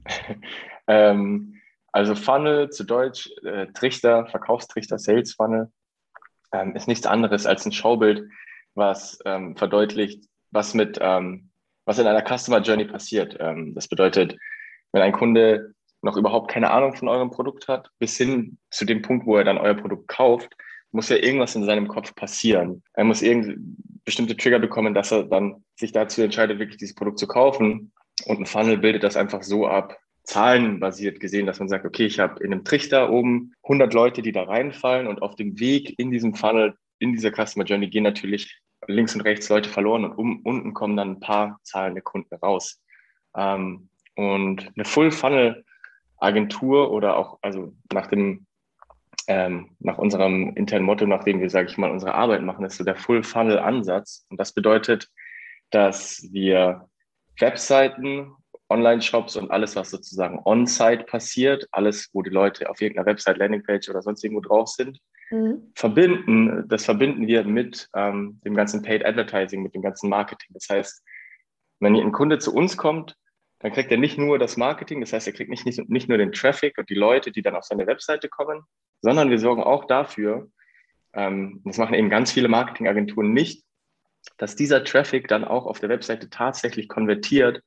ähm, 0.88 1.56
also 1.92 2.16
Funnel 2.16 2.70
zu 2.70 2.84
Deutsch, 2.84 3.30
äh, 3.44 3.68
Trichter, 3.68 4.26
Verkaufstrichter, 4.26 4.98
Sales 4.98 5.34
Funnel, 5.34 5.72
ähm, 6.52 6.76
ist 6.76 6.88
nichts 6.88 7.06
anderes 7.06 7.46
als 7.46 7.66
ein 7.66 7.72
Schaubild, 7.72 8.30
was 8.76 9.20
ähm, 9.26 9.56
verdeutlicht, 9.56 10.26
was 10.52 10.74
mit, 10.74 10.98
ähm, 11.02 11.52
was 11.86 12.00
in 12.00 12.08
einer 12.08 12.24
Customer 12.24 12.62
Journey 12.62 12.86
passiert. 12.86 13.38
Ähm, 13.40 13.74
das 13.76 13.88
bedeutet, 13.88 14.36
wenn 14.92 15.02
ein 15.02 15.12
Kunde 15.14 15.74
noch 16.04 16.18
überhaupt 16.18 16.52
keine 16.52 16.70
Ahnung 16.72 16.94
von 16.94 17.08
eurem 17.08 17.32
Produkt 17.32 17.68
hat, 17.68 17.90
bis 17.98 18.18
hin 18.18 18.58
zu 18.70 18.86
dem 18.86 19.02
Punkt, 19.02 19.26
wo 19.26 19.38
er 19.38 19.44
dann 19.44 19.58
euer 19.58 19.74
Produkt 19.74 20.08
kauft, 20.08 20.56
muss 20.92 21.10
ja 21.10 21.16
irgendwas 21.16 21.56
in 21.56 21.64
seinem 21.64 21.88
Kopf 21.88 22.14
passieren. 22.14 22.84
Er 22.94 23.06
muss 23.06 23.22
irgendwie 23.22 23.56
bestimmte 24.06 24.38
Trigger 24.38 24.60
bekommen, 24.60 24.94
dass 24.94 25.12
er 25.12 25.24
dann 25.24 25.64
sich 25.76 25.92
dazu 25.92 26.22
entscheidet, 26.22 26.60
wirklich 26.60 26.78
dieses 26.78 26.94
Produkt 26.94 27.20
zu 27.20 27.28
kaufen. 27.28 27.92
Und 28.26 28.40
ein 28.40 28.46
Funnel 28.46 28.78
bildet 28.78 29.04
das 29.04 29.18
einfach 29.18 29.42
so 29.42 29.66
ab, 29.66 29.98
zahlenbasiert 30.24 31.20
gesehen, 31.20 31.46
dass 31.46 31.60
man 31.60 31.70
sagt, 31.70 31.86
okay, 31.86 32.06
ich 32.06 32.20
habe 32.20 32.44
in 32.44 32.54
einem 32.54 32.64
Trichter 32.64 33.10
oben 33.10 33.54
100 33.64 33.94
Leute, 33.94 34.22
die 34.22 34.32
da 34.32 34.44
reinfallen 34.44 35.08
und 35.08 35.22
auf 35.22 35.36
dem 35.36 35.60
Weg 35.60 35.98
in 35.98 36.12
diesem 36.12 36.36
Funnel, 36.36 36.76
in 37.00 37.14
dieser 37.14 37.32
Customer 37.32 37.66
Journey 37.66 37.90
gehen 37.90 38.04
natürlich 38.04 38.62
links 38.88 39.16
und 39.16 39.22
rechts 39.22 39.50
Leute 39.50 39.70
verloren 39.70 40.06
und 40.06 40.14
um, 40.14 40.42
unten 40.44 40.74
kommen 40.74 40.98
dann 40.98 41.12
ein 41.12 41.20
paar 41.20 41.60
zahlende 41.64 42.02
Kunden 42.02 42.36
raus. 42.36 42.82
Ähm, 43.36 43.90
und 44.16 44.72
eine 44.76 44.86
Full 44.86 45.12
Funnel 45.12 45.66
Agentur 46.24 46.92
oder 46.92 47.18
auch, 47.18 47.40
also 47.42 47.74
nach 47.92 48.08
dem, 48.08 48.46
ähm, 49.28 49.76
nach 49.80 49.98
unserem 49.98 50.56
internen 50.56 50.86
Motto, 50.86 51.06
nachdem 51.06 51.40
wir, 51.40 51.50
sage 51.50 51.70
ich 51.70 51.78
mal, 51.78 51.92
unsere 51.92 52.16
Arbeit 52.16 52.42
machen, 52.42 52.66
ist 52.66 52.78
so 52.78 52.84
der 52.84 52.96
Full-Funnel-Ansatz. 52.96 54.26
Und 54.30 54.40
das 54.40 54.54
bedeutet, 54.54 55.10
dass 55.70 56.28
wir 56.32 56.88
Webseiten, 57.40 58.34
Online-Shops 58.70 59.36
und 59.36 59.52
alles, 59.52 59.76
was 59.76 59.92
sozusagen 59.92 60.40
on-site 60.46 61.04
passiert, 61.04 61.68
alles, 61.72 62.10
wo 62.14 62.22
die 62.22 62.30
Leute 62.30 62.70
auf 62.70 62.82
irgendeiner 62.82 63.06
Website, 63.06 63.38
Landingpage 63.38 63.90
oder 63.90 64.02
sonst 64.02 64.24
irgendwo 64.24 64.42
drauf 64.42 64.70
sind, 64.70 65.00
mhm. 65.30 65.72
verbinden. 65.76 66.68
Das 66.68 66.86
verbinden 66.86 67.28
wir 67.28 67.44
mit 67.44 67.90
ähm, 67.96 68.40
dem 68.46 68.56
ganzen 68.56 68.82
Paid 68.82 69.06
Advertising, 69.06 69.62
mit 69.62 69.76
dem 69.76 69.82
ganzen 69.82 70.10
Marketing. 70.10 70.50
Das 70.54 70.68
heißt, 70.70 71.04
wenn 71.80 71.96
ein 71.96 72.12
Kunde 72.12 72.40
zu 72.40 72.54
uns 72.54 72.78
kommt, 72.78 73.16
dann 73.64 73.72
kriegt 73.72 73.90
er 73.92 73.98
nicht 73.98 74.18
nur 74.18 74.38
das 74.38 74.58
Marketing, 74.58 75.00
das 75.00 75.14
heißt, 75.14 75.26
er 75.26 75.32
kriegt 75.32 75.50
nicht, 75.50 75.66
nicht, 75.66 75.90
nicht 75.90 76.10
nur 76.10 76.18
den 76.18 76.34
Traffic 76.34 76.78
und 76.78 76.90
die 76.90 76.96
Leute, 76.96 77.32
die 77.32 77.42
dann 77.42 77.56
auf 77.56 77.64
seine 77.64 77.88
Webseite 77.88 78.28
kommen, 78.28 78.62
sondern 79.02 79.30
wir 79.30 79.40
sorgen 79.40 79.64
auch 79.64 79.86
dafür, 79.86 80.50
ähm, 81.14 81.62
das 81.64 81.78
machen 81.78 81.94
eben 81.94 82.10
ganz 82.10 82.34
viele 82.34 82.50
Marketingagenturen 82.50 83.32
nicht, 83.32 83.64
dass 84.38 84.58
dieser 84.58 84.84
Traffic 84.84 85.30
dann 85.30 85.46
auch 85.46 85.66
auf 85.66 85.80
der 85.80 85.88
Webseite 85.88 86.30
tatsächlich 86.30 86.90
konvertiert 86.90 87.62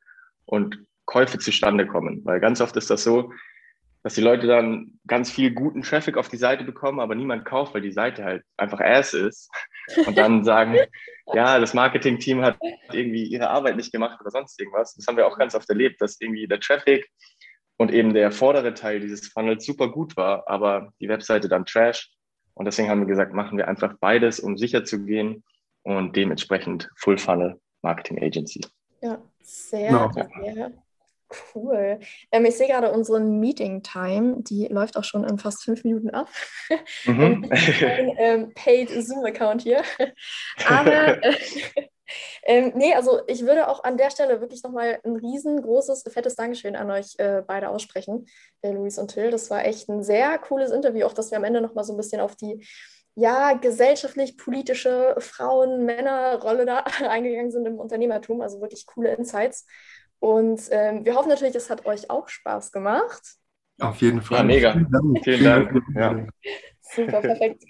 und 0.45 0.85
Käufe 1.07 1.39
zustande 1.39 1.87
kommen. 1.87 2.23
Weil 2.27 2.41
ganz 2.41 2.61
oft 2.61 2.77
ist 2.77 2.91
das 2.91 3.03
so, 3.03 3.33
dass 4.07 4.15
die 4.15 4.21
Leute 4.21 4.47
dann 4.47 5.01
ganz 5.09 5.33
viel 5.33 5.51
guten 5.51 5.83
Traffic 5.83 6.17
auf 6.17 6.29
die 6.29 6.37
Seite 6.37 6.63
bekommen, 6.63 7.01
aber 7.01 7.17
niemand 7.17 7.45
kauft, 7.45 7.75
weil 7.75 7.81
die 7.81 7.91
Seite 7.91 8.23
halt 8.23 8.45
einfach 8.57 8.79
ass 8.79 9.15
ist. 9.15 9.51
Und 10.07 10.17
dann 10.17 10.45
sagen, 10.45 10.77
ja, 11.35 11.59
das 11.59 11.75
Marketing-Team 11.75 12.41
hat 12.41 12.57
irgendwie 12.93 13.25
ihre 13.25 13.51
Arbeit 13.51 13.75
nicht 13.75 13.91
gemacht 13.91 14.21
oder 14.21 14.31
sonst 14.31 14.61
irgendwas. 14.61 14.95
Das 14.95 15.09
haben 15.09 15.17
wir 15.17 15.27
auch 15.27 15.37
ganz 15.37 15.57
oft 15.57 15.69
erlebt, 15.69 16.01
dass 16.01 16.21
irgendwie 16.21 16.47
der 16.47 16.61
Traffic 16.61 17.11
und 17.79 17.93
eben 17.93 18.15
der 18.15 18.31
vordere 18.31 18.75
Teil 18.75 19.01
dieses 19.01 19.27
Funnels 19.27 19.67
super 19.67 19.91
gut 19.91 20.17
war, 20.17 20.49
aber 20.49 20.93
die 21.01 21.09
Webseite 21.09 21.49
dann 21.49 21.67
trash. 21.67 22.13
Und 22.55 22.67
deswegen 22.67 22.89
haben 22.89 23.01
wir 23.01 23.09
gesagt, 23.09 23.35
machen 23.35 23.59
wir 23.59 23.67
einfach 23.67 23.95
beides, 23.99 24.39
um 24.39 24.57
sicher 24.57 24.85
zu 24.85 25.05
gehen 25.05 25.43
und 25.83 26.15
dementsprechend 26.15 26.89
Full 26.95 27.19
Funnel 27.19 27.61
Marketing 27.83 28.23
Agency. 28.23 28.61
Ja, 29.03 29.21
sehr, 29.43 29.91
no. 29.91 30.13
sehr 30.13 30.73
Cool. 31.55 31.99
Ähm, 32.31 32.45
ich 32.45 32.57
sehe 32.57 32.69
gerade 32.69 32.93
unsere 32.93 33.21
Meeting-Time, 33.21 34.37
die 34.43 34.69
läuft 34.69 34.97
auch 34.97 35.05
schon 35.05 35.25
in 35.25 35.39
fast 35.39 35.65
fünf 35.65 35.85
Minuten 35.85 36.11
ab. 36.11 36.29
Mhm. 37.05 37.49
Ein 37.51 38.13
ähm, 38.19 38.55
Paid 38.55 38.91
Zoom-Account 38.91 39.63
hier. 39.63 39.83
Aber 40.69 41.23
äh, 41.23 41.35
ähm, 42.45 42.73
nee, 42.75 42.95
also 42.95 43.21
ich 43.27 43.43
würde 43.43 43.69
auch 43.69 43.85
an 43.85 43.97
der 43.97 44.11
Stelle 44.11 44.41
wirklich 44.41 44.63
nochmal 44.63 44.99
ein 45.05 45.17
riesengroßes, 45.17 46.05
fettes 46.09 46.35
Dankeschön 46.35 46.77
an 46.77 46.91
euch 46.91 47.15
äh, 47.19 47.43
beide 47.47 47.69
aussprechen, 47.71 48.27
äh, 48.63 48.73
Luis 48.73 48.99
und 48.99 49.09
Till. 49.09 49.31
Das 49.31 49.51
war 49.51 49.65
echt 49.65 49.89
ein 49.89 50.03
sehr 50.03 50.39
cooles 50.39 50.71
Interview, 50.71 51.07
auch 51.07 51.15
dass 51.15 51.31
wir 51.31 51.39
am 51.39 51.45
Ende 51.45 51.61
nochmal 51.61 51.85
so 51.85 51.93
ein 51.93 51.99
bisschen 51.99 52.21
auf 52.21 52.37
die 52.37 52.65
ja, 53.15 53.55
gesellschaftlich-politische 53.55 55.17
Frauen-Männer-Rolle 55.19 56.67
da 56.67 56.81
eingegangen 57.09 57.51
sind 57.51 57.67
im 57.67 57.79
Unternehmertum. 57.79 58.43
Also 58.43 58.61
wirklich 58.61 58.87
coole 58.87 59.15
Insights. 59.15 59.67
Und 60.19 60.61
ähm, 60.71 61.05
wir 61.05 61.15
hoffen 61.15 61.29
natürlich, 61.29 61.55
es 61.55 61.71
hat 61.71 61.87
euch 61.87 62.11
auch 62.11 62.29
Spaß 62.29 62.73
gemacht. 62.73 63.37
Auf 63.81 64.01
jeden 64.01 64.23
Fall. 64.23 64.39
Ja, 64.39 64.45
mega. 64.45 64.73
Vielen 64.73 64.91
Dank. 64.91 65.25
Vielen 65.25 65.45
Dank. 65.45 65.83
Ja. 65.95 66.27
Super, 66.81 67.21
perfekt. 67.21 67.63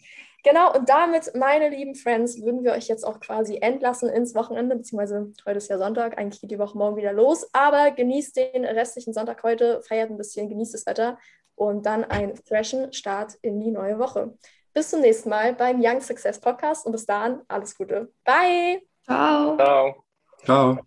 Genau, 0.45 0.73
und 0.73 0.89
damit, 0.89 1.33
meine 1.35 1.71
lieben 1.71 1.97
Friends, 1.97 2.41
würden 2.41 2.63
wir 2.63 2.71
euch 2.71 2.87
jetzt 2.87 3.05
auch 3.05 3.19
quasi 3.19 3.59
entlassen 3.61 4.09
ins 4.09 4.37
Wochenende, 4.37 4.77
beziehungsweise 4.77 5.33
heute 5.45 5.59
ist 5.59 5.69
ja 5.69 5.77
Sonntag, 5.77 6.17
eigentlich 6.19 6.41
geht 6.41 6.53
die 6.53 6.59
Woche 6.61 6.79
morgen 6.79 6.97
wieder 6.97 7.13
los, 7.13 7.49
aber 7.53 7.91
genießt 7.91 8.37
den 8.37 8.65
restlichen 8.65 9.13
Sonntag 9.13 9.43
heute, 9.43 9.83
feiert 9.83 10.09
ein 10.09 10.17
bisschen, 10.17 10.49
genießt 10.49 10.75
das 10.75 10.87
Wetter 10.87 11.19
und 11.57 11.85
dann 11.85 12.05
einen 12.05 12.37
freshen 12.37 12.93
Start 12.93 13.35
in 13.43 13.59
die 13.59 13.73
neue 13.73 13.99
Woche. 13.99 14.39
Bis 14.73 14.91
zum 14.91 15.01
nächsten 15.01 15.31
Mal 15.31 15.53
beim 15.55 15.81
Young 15.81 16.01
Success 16.01 16.39
Podcast 16.39 16.87
und 16.87 16.93
bis 16.93 17.07
dahin 17.07 17.41
alles 17.49 17.77
Gute. 17.77 18.13
Bye. 18.25 18.83
Ciao. 19.05 19.57
Ciao. 19.57 20.05
Ciao. 20.45 20.79